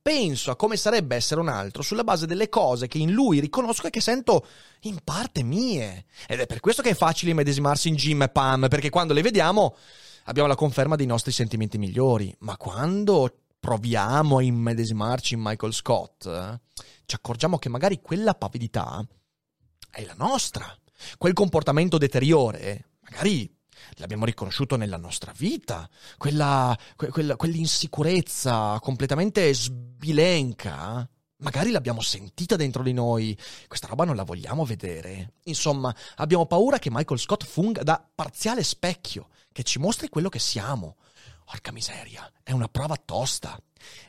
penso 0.00 0.50
a 0.50 0.56
come 0.56 0.78
sarebbe 0.78 1.16
essere 1.16 1.40
un 1.40 1.48
altro 1.48 1.82
sulla 1.82 2.02
base 2.02 2.24
delle 2.26 2.48
cose 2.48 2.86
che 2.86 2.96
in 2.96 3.12
lui 3.12 3.40
riconosco 3.40 3.88
e 3.88 3.90
che 3.90 4.00
sento 4.00 4.46
in 4.82 5.00
parte 5.04 5.42
mie. 5.42 6.06
Ed 6.26 6.40
è 6.40 6.46
per 6.46 6.60
questo 6.60 6.80
che 6.80 6.90
è 6.90 6.94
facile 6.94 7.32
immedesimarsi 7.32 7.88
in 7.88 7.96
Jim 7.96 8.22
e 8.22 8.30
Pam, 8.30 8.66
perché 8.68 8.88
quando 8.88 9.12
le 9.12 9.20
vediamo 9.20 9.76
abbiamo 10.24 10.48
la 10.48 10.54
conferma 10.54 10.96
dei 10.96 11.06
nostri 11.06 11.30
sentimenti 11.30 11.76
migliori, 11.76 12.34
ma 12.38 12.56
quando 12.56 13.30
proviamo 13.60 14.38
a 14.38 14.42
immedesimarci 14.42 15.34
in 15.34 15.40
Michael 15.42 15.74
Scott, 15.74 16.24
eh, 16.24 16.58
ci 17.04 17.16
accorgiamo 17.16 17.58
che 17.58 17.68
magari 17.68 18.00
quella 18.00 18.32
pavidità 18.32 19.06
è 19.90 20.04
la 20.04 20.14
nostra. 20.16 20.74
Quel 21.18 21.32
comportamento 21.32 21.98
deteriore, 21.98 22.90
magari 23.00 23.50
l'abbiamo 23.96 24.24
riconosciuto 24.24 24.76
nella 24.76 24.96
nostra 24.96 25.32
vita, 25.36 25.88
quella, 26.16 26.76
que, 26.96 27.08
quella, 27.08 27.36
quell'insicurezza 27.36 28.78
completamente 28.80 29.52
sbilenca, 29.54 31.08
magari 31.38 31.70
l'abbiamo 31.70 32.00
sentita 32.00 32.56
dentro 32.56 32.82
di 32.82 32.92
noi, 32.92 33.36
questa 33.66 33.86
roba 33.86 34.04
non 34.04 34.16
la 34.16 34.24
vogliamo 34.24 34.64
vedere. 34.64 35.34
Insomma, 35.44 35.94
abbiamo 36.16 36.46
paura 36.46 36.78
che 36.78 36.90
Michael 36.90 37.20
Scott 37.20 37.44
funga 37.44 37.82
da 37.82 38.04
parziale 38.14 38.62
specchio 38.62 39.28
che 39.52 39.62
ci 39.62 39.78
mostri 39.78 40.08
quello 40.08 40.28
che 40.28 40.38
siamo. 40.38 40.96
Porca 41.44 41.72
miseria, 41.72 42.30
è 42.44 42.52
una 42.52 42.68
prova 42.68 42.96
tosta. 42.96 43.60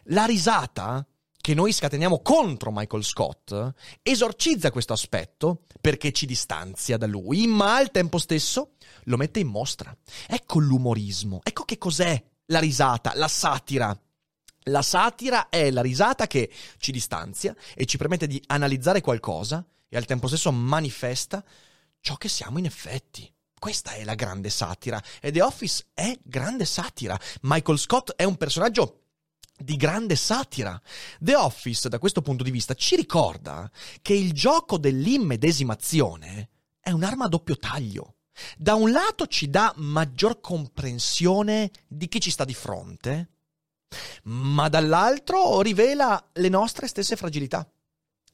La 0.06 0.26
risata 0.26 1.06
che 1.42 1.56
noi 1.56 1.74
scateniamo 1.74 2.22
contro 2.22 2.72
Michael 2.72 3.04
Scott 3.04 3.74
esorcizza 4.04 4.72
questo 4.72 4.94
aspetto 4.94 5.64
perché 5.82 6.12
ci 6.12 6.26
distanzia 6.26 6.98
da 6.98 7.08
lui, 7.08 7.48
ma 7.48 7.76
al 7.76 7.92
tempo 7.92 8.20
stesso 8.20 8.76
lo 9.06 9.18
mette 9.18 9.40
in 9.40 9.48
mostra. 9.48 9.96
Ecco 10.28 10.60
l'umorismo, 10.60 11.42
ecco 11.44 11.64
che 11.66 11.78
cos'è 11.78 12.24
la 12.46 12.60
risata, 12.60 13.14
la 13.16 13.28
satira. 13.28 14.00
La 14.66 14.84
satira 14.84 15.50
è 15.50 15.72
la 15.72 15.82
risata 15.82 16.28
che 16.28 16.52
ci 16.78 16.92
distanzia 16.92 17.56
e 17.74 17.86
ci 17.86 17.98
permette 17.98 18.28
di 18.28 18.42
analizzare 18.48 19.02
qualcosa 19.02 19.66
e 19.90 19.98
al 19.98 20.06
tempo 20.06 20.28
stesso 20.28 20.52
manifesta 20.52 21.44
ciò 22.00 22.16
che 22.16 22.30
siamo 22.30 22.60
in 22.60 22.66
effetti. 22.66 23.30
Questa 23.58 23.92
è 23.92 24.04
la 24.04 24.16
grande 24.16 24.50
satira. 24.50 25.02
E 25.20 25.32
The 25.32 25.42
Office 25.42 25.86
è 25.94 26.18
grande 26.24 26.66
satira. 26.66 27.20
Michael 27.42 27.78
Scott 27.80 28.12
è 28.16 28.24
un 28.24 28.36
personaggio 28.36 29.01
di 29.64 29.76
grande 29.76 30.16
satira. 30.16 30.80
The 31.20 31.36
Office, 31.36 31.90
da 31.90 32.00
questo 32.00 32.22
punto 32.22 32.44
di 32.44 32.52
vista, 32.52 32.74
ci 32.74 32.96
ricorda 32.96 33.70
che 34.02 34.14
il 34.14 34.34
gioco 34.34 34.78
dell'immedesimazione 34.78 36.50
è 36.80 36.92
un'arma 36.92 37.26
a 37.26 37.30
doppio 37.30 37.58
taglio. 37.58 38.16
Da 38.58 38.76
un 38.76 38.92
lato 38.92 39.28
ci 39.28 39.50
dà 39.50 39.74
maggior 39.78 40.40
comprensione 40.42 41.72
di 41.88 42.08
chi 42.08 42.20
ci 42.20 42.32
sta 42.32 42.46
di 42.46 42.54
fronte, 42.54 43.30
ma 44.24 44.70
dall'altro 44.70 45.62
rivela 45.62 46.30
le 46.34 46.50
nostre 46.50 46.88
stesse 46.88 47.16
fragilità. 47.16 47.70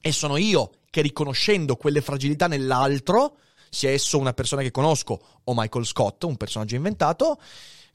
E 0.00 0.12
sono 0.12 0.36
io 0.36 0.70
che 0.90 1.02
riconoscendo 1.02 1.76
quelle 1.76 2.00
fragilità 2.00 2.46
nell'altro, 2.46 3.38
sia 3.68 3.90
esso 3.90 4.18
una 4.18 4.32
persona 4.32 4.62
che 4.62 4.70
conosco 4.70 5.40
o 5.44 5.52
Michael 5.54 5.84
Scott, 5.84 6.22
un 6.24 6.36
personaggio 6.36 6.76
inventato, 6.76 7.40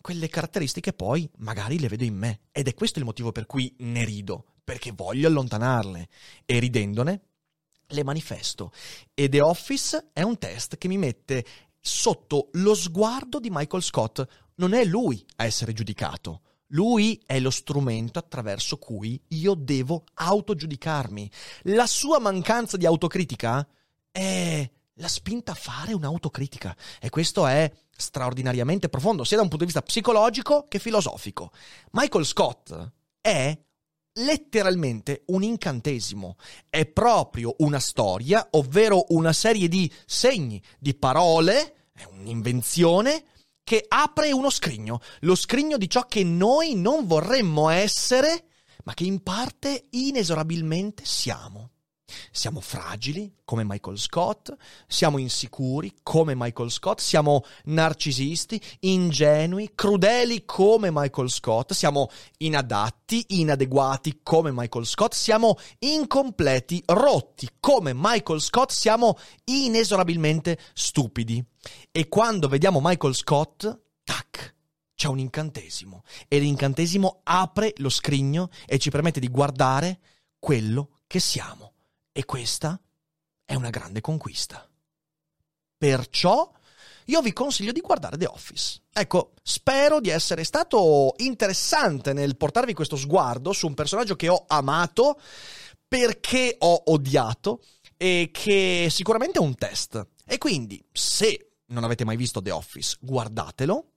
quelle 0.03 0.27
caratteristiche 0.27 0.91
poi 0.91 1.29
magari 1.37 1.79
le 1.79 1.87
vedo 1.87 2.03
in 2.03 2.17
me. 2.17 2.41
Ed 2.51 2.67
è 2.67 2.73
questo 2.73 2.99
il 2.99 3.05
motivo 3.05 3.31
per 3.31 3.45
cui 3.45 3.73
ne 3.77 4.03
rido, 4.03 4.57
perché 4.61 4.91
voglio 4.91 5.29
allontanarle. 5.29 6.09
E 6.43 6.59
ridendone 6.59 7.21
le 7.87 8.03
manifesto. 8.03 8.73
E 9.13 9.29
The 9.29 9.39
Office 9.39 10.09
è 10.11 10.21
un 10.21 10.37
test 10.37 10.77
che 10.77 10.89
mi 10.89 10.97
mette 10.97 11.45
sotto 11.79 12.49
lo 12.53 12.75
sguardo 12.75 13.39
di 13.39 13.47
Michael 13.49 13.81
Scott. 13.81 14.21
Non 14.55 14.73
è 14.73 14.83
lui 14.83 15.25
a 15.37 15.45
essere 15.45 15.71
giudicato. 15.71 16.41
Lui 16.73 17.21
è 17.25 17.39
lo 17.39 17.49
strumento 17.49 18.19
attraverso 18.19 18.77
cui 18.77 19.17
io 19.29 19.53
devo 19.53 20.03
autogiudicarmi. 20.15 21.31
La 21.63 21.87
sua 21.87 22.19
mancanza 22.19 22.75
di 22.75 22.85
autocritica 22.85 23.65
è 24.11 24.69
la 24.95 25.07
spinta 25.07 25.53
a 25.53 25.55
fare 25.55 25.93
un'autocritica. 25.93 26.75
E 26.99 27.09
questo 27.09 27.47
è 27.47 27.71
straordinariamente 27.95 28.89
profondo, 28.89 29.23
sia 29.23 29.37
da 29.37 29.43
un 29.43 29.49
punto 29.49 29.65
di 29.65 29.71
vista 29.71 29.85
psicologico 29.85 30.65
che 30.67 30.79
filosofico. 30.79 31.51
Michael 31.91 32.25
Scott 32.25 32.91
è 33.21 33.57
letteralmente 34.13 35.23
un 35.27 35.43
incantesimo. 35.43 36.35
È 36.69 36.85
proprio 36.85 37.55
una 37.59 37.79
storia, 37.79 38.47
ovvero 38.51 39.05
una 39.09 39.33
serie 39.33 39.67
di 39.67 39.91
segni, 40.05 40.61
di 40.79 40.93
parole, 40.93 41.89
è 41.93 42.03
un'invenzione 42.05 43.25
che 43.63 43.85
apre 43.87 44.31
uno 44.33 44.49
scrigno, 44.49 44.99
lo 45.21 45.35
scrigno 45.35 45.77
di 45.77 45.89
ciò 45.89 46.05
che 46.05 46.23
noi 46.23 46.75
non 46.75 47.07
vorremmo 47.07 47.69
essere, 47.69 48.47
ma 48.83 48.93
che 48.93 49.05
in 49.05 49.23
parte 49.23 49.85
inesorabilmente 49.91 51.05
siamo. 51.05 51.69
Siamo 52.31 52.59
fragili 52.59 53.33
come 53.45 53.63
Michael 53.63 53.97
Scott, 53.97 54.53
siamo 54.87 55.17
insicuri 55.17 55.93
come 56.03 56.35
Michael 56.35 56.69
Scott, 56.69 56.99
siamo 56.99 57.43
narcisisti, 57.65 58.61
ingenui, 58.79 59.71
crudeli 59.73 60.43
come 60.43 60.89
Michael 60.91 61.29
Scott, 61.29 61.73
siamo 61.73 62.09
inadatti, 62.39 63.25
inadeguati 63.39 64.19
come 64.21 64.51
Michael 64.51 64.85
Scott, 64.85 65.13
siamo 65.13 65.57
incompleti, 65.79 66.83
rotti 66.87 67.47
come 67.59 67.93
Michael 67.95 68.41
Scott, 68.41 68.71
siamo 68.71 69.17
inesorabilmente 69.45 70.59
stupidi. 70.73 71.43
E 71.91 72.09
quando 72.09 72.47
vediamo 72.47 72.79
Michael 72.81 73.15
Scott, 73.15 73.81
tac, 74.03 74.55
c'è 74.95 75.07
un 75.07 75.19
incantesimo 75.19 76.03
e 76.27 76.39
l'incantesimo 76.39 77.21
apre 77.23 77.73
lo 77.77 77.89
scrigno 77.89 78.49
e 78.65 78.77
ci 78.77 78.89
permette 78.89 79.19
di 79.19 79.29
guardare 79.29 79.99
quello 80.39 80.99
che 81.07 81.19
siamo. 81.19 81.72
E 82.15 82.25
questa 82.25 82.79
è 83.43 83.55
una 83.55 83.71
grande 83.71 83.99
conquista. 83.99 84.69
Perciò 85.75 86.49
io 87.07 87.21
vi 87.21 87.33
consiglio 87.33 87.71
di 87.71 87.81
guardare 87.81 88.17
The 88.17 88.27
Office. 88.27 88.83
Ecco, 88.93 89.33
spero 89.41 89.99
di 89.99 90.09
essere 90.09 90.43
stato 90.43 91.15
interessante 91.17 92.13
nel 92.13 92.37
portarvi 92.37 92.73
questo 92.73 92.95
sguardo 92.95 93.51
su 93.51 93.67
un 93.67 93.73
personaggio 93.73 94.15
che 94.15 94.29
ho 94.29 94.45
amato 94.47 95.19
perché 95.87 96.55
ho 96.59 96.83
odiato 96.85 97.63
e 97.97 98.29
che 98.31 98.87
sicuramente 98.89 99.39
è 99.39 99.41
un 99.41 99.55
test. 99.55 100.07
E 100.25 100.37
quindi, 100.37 100.83
se 100.91 101.55
non 101.67 101.83
avete 101.83 102.05
mai 102.05 102.15
visto 102.15 102.41
The 102.41 102.51
Office, 102.51 102.97
guardatelo 103.01 103.92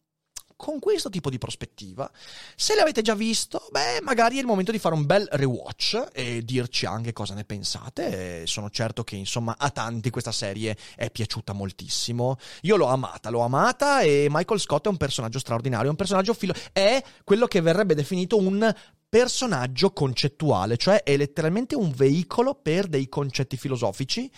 con 0.56 0.78
questo 0.78 1.10
tipo 1.10 1.30
di 1.30 1.38
prospettiva. 1.38 2.10
Se 2.56 2.74
l'avete 2.74 3.02
già 3.02 3.14
visto, 3.14 3.68
beh, 3.70 4.00
magari 4.02 4.36
è 4.36 4.40
il 4.40 4.46
momento 4.46 4.72
di 4.72 4.78
fare 4.78 4.94
un 4.94 5.06
bel 5.06 5.28
rewatch 5.30 6.08
e 6.12 6.42
dirci 6.42 6.86
anche 6.86 7.12
cosa 7.12 7.34
ne 7.34 7.44
pensate. 7.44 8.46
Sono 8.46 8.70
certo 8.70 9.04
che, 9.04 9.16
insomma, 9.16 9.56
a 9.58 9.70
tanti 9.70 10.10
questa 10.10 10.32
serie 10.32 10.76
è 10.96 11.10
piaciuta 11.10 11.52
moltissimo. 11.52 12.36
Io 12.62 12.76
l'ho 12.76 12.86
amata, 12.86 13.30
l'ho 13.30 13.42
amata 13.42 14.00
e 14.00 14.26
Michael 14.30 14.60
Scott 14.60 14.86
è 14.86 14.88
un 14.88 14.96
personaggio 14.96 15.38
straordinario, 15.38 15.86
è 15.86 15.90
un 15.90 15.96
personaggio 15.96 16.34
filo... 16.34 16.54
è 16.72 17.02
quello 17.22 17.46
che 17.46 17.60
verrebbe 17.60 17.94
definito 17.94 18.38
un 18.38 18.74
personaggio 19.08 19.92
concettuale, 19.92 20.76
cioè 20.76 21.02
è 21.02 21.16
letteralmente 21.16 21.74
un 21.76 21.92
veicolo 21.94 22.54
per 22.54 22.86
dei 22.86 23.08
concetti 23.08 23.56
filosofici 23.56 24.30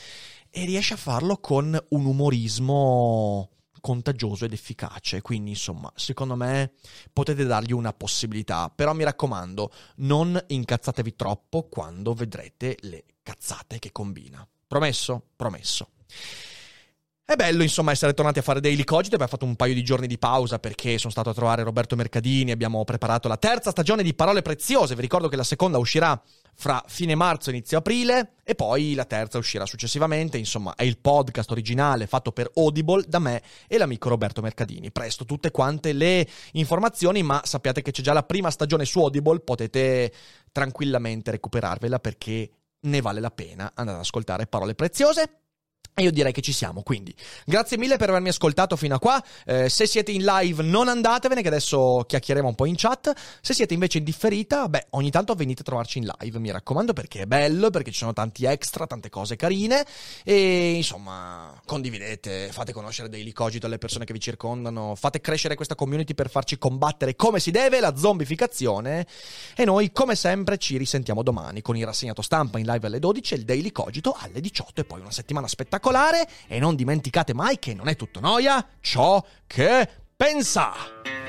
e 0.51 0.65
riesce 0.65 0.95
a 0.95 0.99
farlo 0.99 1.39
con 1.39 1.79
un 1.91 2.05
umorismo 2.05 3.51
contagioso 3.81 4.45
ed 4.45 4.53
efficace. 4.53 5.21
Quindi, 5.23 5.51
insomma, 5.51 5.93
secondo 5.95 6.37
me 6.37 6.73
potete 7.13 7.45
dargli 7.45 7.73
una 7.73 7.93
possibilità. 7.93 8.71
Però 8.75 8.93
mi 8.93 9.05
raccomando, 9.05 9.73
non 9.97 10.43
incazzatevi 10.47 11.17
troppo 11.17 11.69
quando 11.69 12.15
vedrete 12.15 12.77
le 12.81 13.05
cazzate 13.23 13.79
che 13.79 13.93
combina. 13.93 14.47
Promesso? 14.67 15.29
Promesso. 15.37 15.91
È 17.31 17.37
bello, 17.37 17.63
insomma, 17.63 17.91
essere 17.91 18.15
tornati 18.15 18.39
a 18.39 18.43
fare 18.43 18.59
Daily 18.59 18.85
Cogito. 18.85 19.17
Abbiamo 19.17 19.31
fatto 19.31 19.45
un 19.45 19.55
paio 19.55 19.75
di 19.75 19.85
giorni 19.85 20.07
di 20.07 20.17
pausa 20.17 20.59
perché 20.59 20.97
sono 20.97 21.13
stato 21.13 21.29
a 21.29 21.35
trovare 21.35 21.63
Roberto 21.63 21.95
Mercadini. 21.95 22.53
Abbiamo 22.53 22.83
preparato 22.85 23.29
la 23.29 23.37
terza 23.37 23.69
stagione 23.69 24.03
di 24.03 24.15
Parole 24.15 24.41
Preziose. 24.41 24.95
Vi 24.95 25.03
ricordo 25.03 25.29
che 25.29 25.37
la 25.37 25.45
seconda 25.45 25.77
uscirà 25.77 26.19
fra 26.55 26.83
fine 26.87 27.15
marzo 27.15 27.51
e 27.51 27.53
inizio 27.53 27.77
aprile 27.77 28.37
e 28.43 28.55
poi 28.55 28.95
la 28.95 29.05
terza 29.05 29.37
uscirà 29.37 29.67
successivamente. 29.67 30.39
Insomma, 30.39 30.75
è 30.75 30.85
il 30.85 30.97
podcast 30.97 31.51
originale 31.51 32.07
fatto 32.07 32.33
per 32.33 32.51
Audible 32.55 33.05
da 33.07 33.19
me 33.19 33.43
e 33.67 33.77
l'amico 33.77 34.09
Roberto 34.09 34.41
Mercadini. 34.41 34.91
Presto 34.91 35.27
tutte 35.27 35.51
quante 35.51 35.93
le 35.93 36.27
informazioni, 36.53 37.23
ma 37.23 37.43
sappiate 37.45 37.83
che 37.83 37.91
c'è 37.91 38.01
già 38.01 38.15
la 38.15 38.23
prima 38.23 38.51
stagione 38.51 38.87
su 38.87 39.01
Audible. 39.01 39.41
Potete 39.41 40.11
tranquillamente 40.51 41.31
recuperarvela 41.31 41.99
perché 41.99 42.51
ne 42.81 43.01
vale 43.03 43.21
la 43.21 43.31
pena 43.31 43.73
andare 43.75 43.99
ad 43.99 44.05
ascoltare 44.05 44.47
Parole 44.47 44.75
Preziose. 44.75 45.43
E 45.99 46.05
io 46.05 46.13
direi 46.13 46.31
che 46.31 46.43
ci 46.43 46.53
siamo, 46.53 46.83
quindi 46.83 47.13
grazie 47.45 47.77
mille 47.77 47.97
per 47.97 48.09
avermi 48.11 48.29
ascoltato 48.29 48.77
fino 48.77 48.95
a 48.95 49.01
qua. 49.01 49.21
Eh, 49.45 49.69
se 49.69 49.85
siete 49.85 50.13
in 50.13 50.23
live 50.23 50.63
non 50.63 50.87
andatevene, 50.87 51.43
che 51.43 51.49
adesso 51.49 52.05
chiacchieremo 52.07 52.47
un 52.47 52.55
po' 52.55 52.67
in 52.67 52.77
chat. 52.77 53.13
Se 53.41 53.53
siete 53.53 53.75
invece 53.75 53.99
in 53.99 54.05
differita, 54.05 54.69
beh, 54.69 54.87
ogni 54.91 55.11
tanto 55.11 55.35
venite 55.35 55.63
a 55.63 55.65
trovarci 55.65 55.99
in 55.99 56.09
live, 56.17 56.39
mi 56.39 56.53
raccomando, 56.53 56.93
perché 56.93 57.23
è 57.23 57.27
bello, 57.27 57.71
perché 57.71 57.91
ci 57.91 57.99
sono 57.99 58.13
tanti 58.13 58.45
extra, 58.45 58.87
tante 58.87 59.11
cose 59.11 59.35
carine. 59.35 59.85
E 60.23 60.75
insomma, 60.75 61.61
condividete, 61.67 62.51
fate 62.53 62.73
conoscere 62.73 63.09
Daily 63.09 63.33
Cogito 63.33 63.67
alle 63.67 63.79
persone 63.79 64.05
che 64.05 64.13
vi 64.13 64.21
circondano, 64.21 64.95
fate 64.95 65.21
crescere 65.21 65.57
questa 65.57 65.75
community 65.75 66.15
per 66.15 66.31
farci 66.31 66.59
combattere 66.59 67.17
come 67.17 67.41
si 67.41 67.51
deve 67.51 67.81
la 67.81 67.97
zombificazione. 67.97 69.05
E 69.57 69.65
noi, 69.65 69.91
come 69.91 70.15
sempre, 70.15 70.59
ci 70.59 70.77
risentiamo 70.77 71.25
domani 71.25 71.61
con 71.61 71.77
il 71.77 71.85
rassegnato 71.85 72.23
stampa 72.23 72.61
in 72.61 72.67
live 72.67 72.87
alle 72.87 73.01
12 73.01 73.35
e 73.35 73.37
il 73.39 73.45
Daily 73.45 73.73
Cogito 73.73 74.15
alle 74.17 74.41
18 74.41 74.83
e 74.83 74.85
poi 74.85 75.01
una 75.01 75.11
settimana 75.11 75.49
spettacolare 75.49 75.87
spettacolare 75.89 76.29
e 76.47 76.59
non 76.59 76.77
dimenticate 76.77 77.35
mai 77.35 77.59
che 77.59 77.75
non 77.75 77.89
è 77.89 77.97
tutto 77.97 78.21
noia 78.21 78.65
ciò 78.81 79.25
che 79.47 79.89
pensa. 80.15 81.28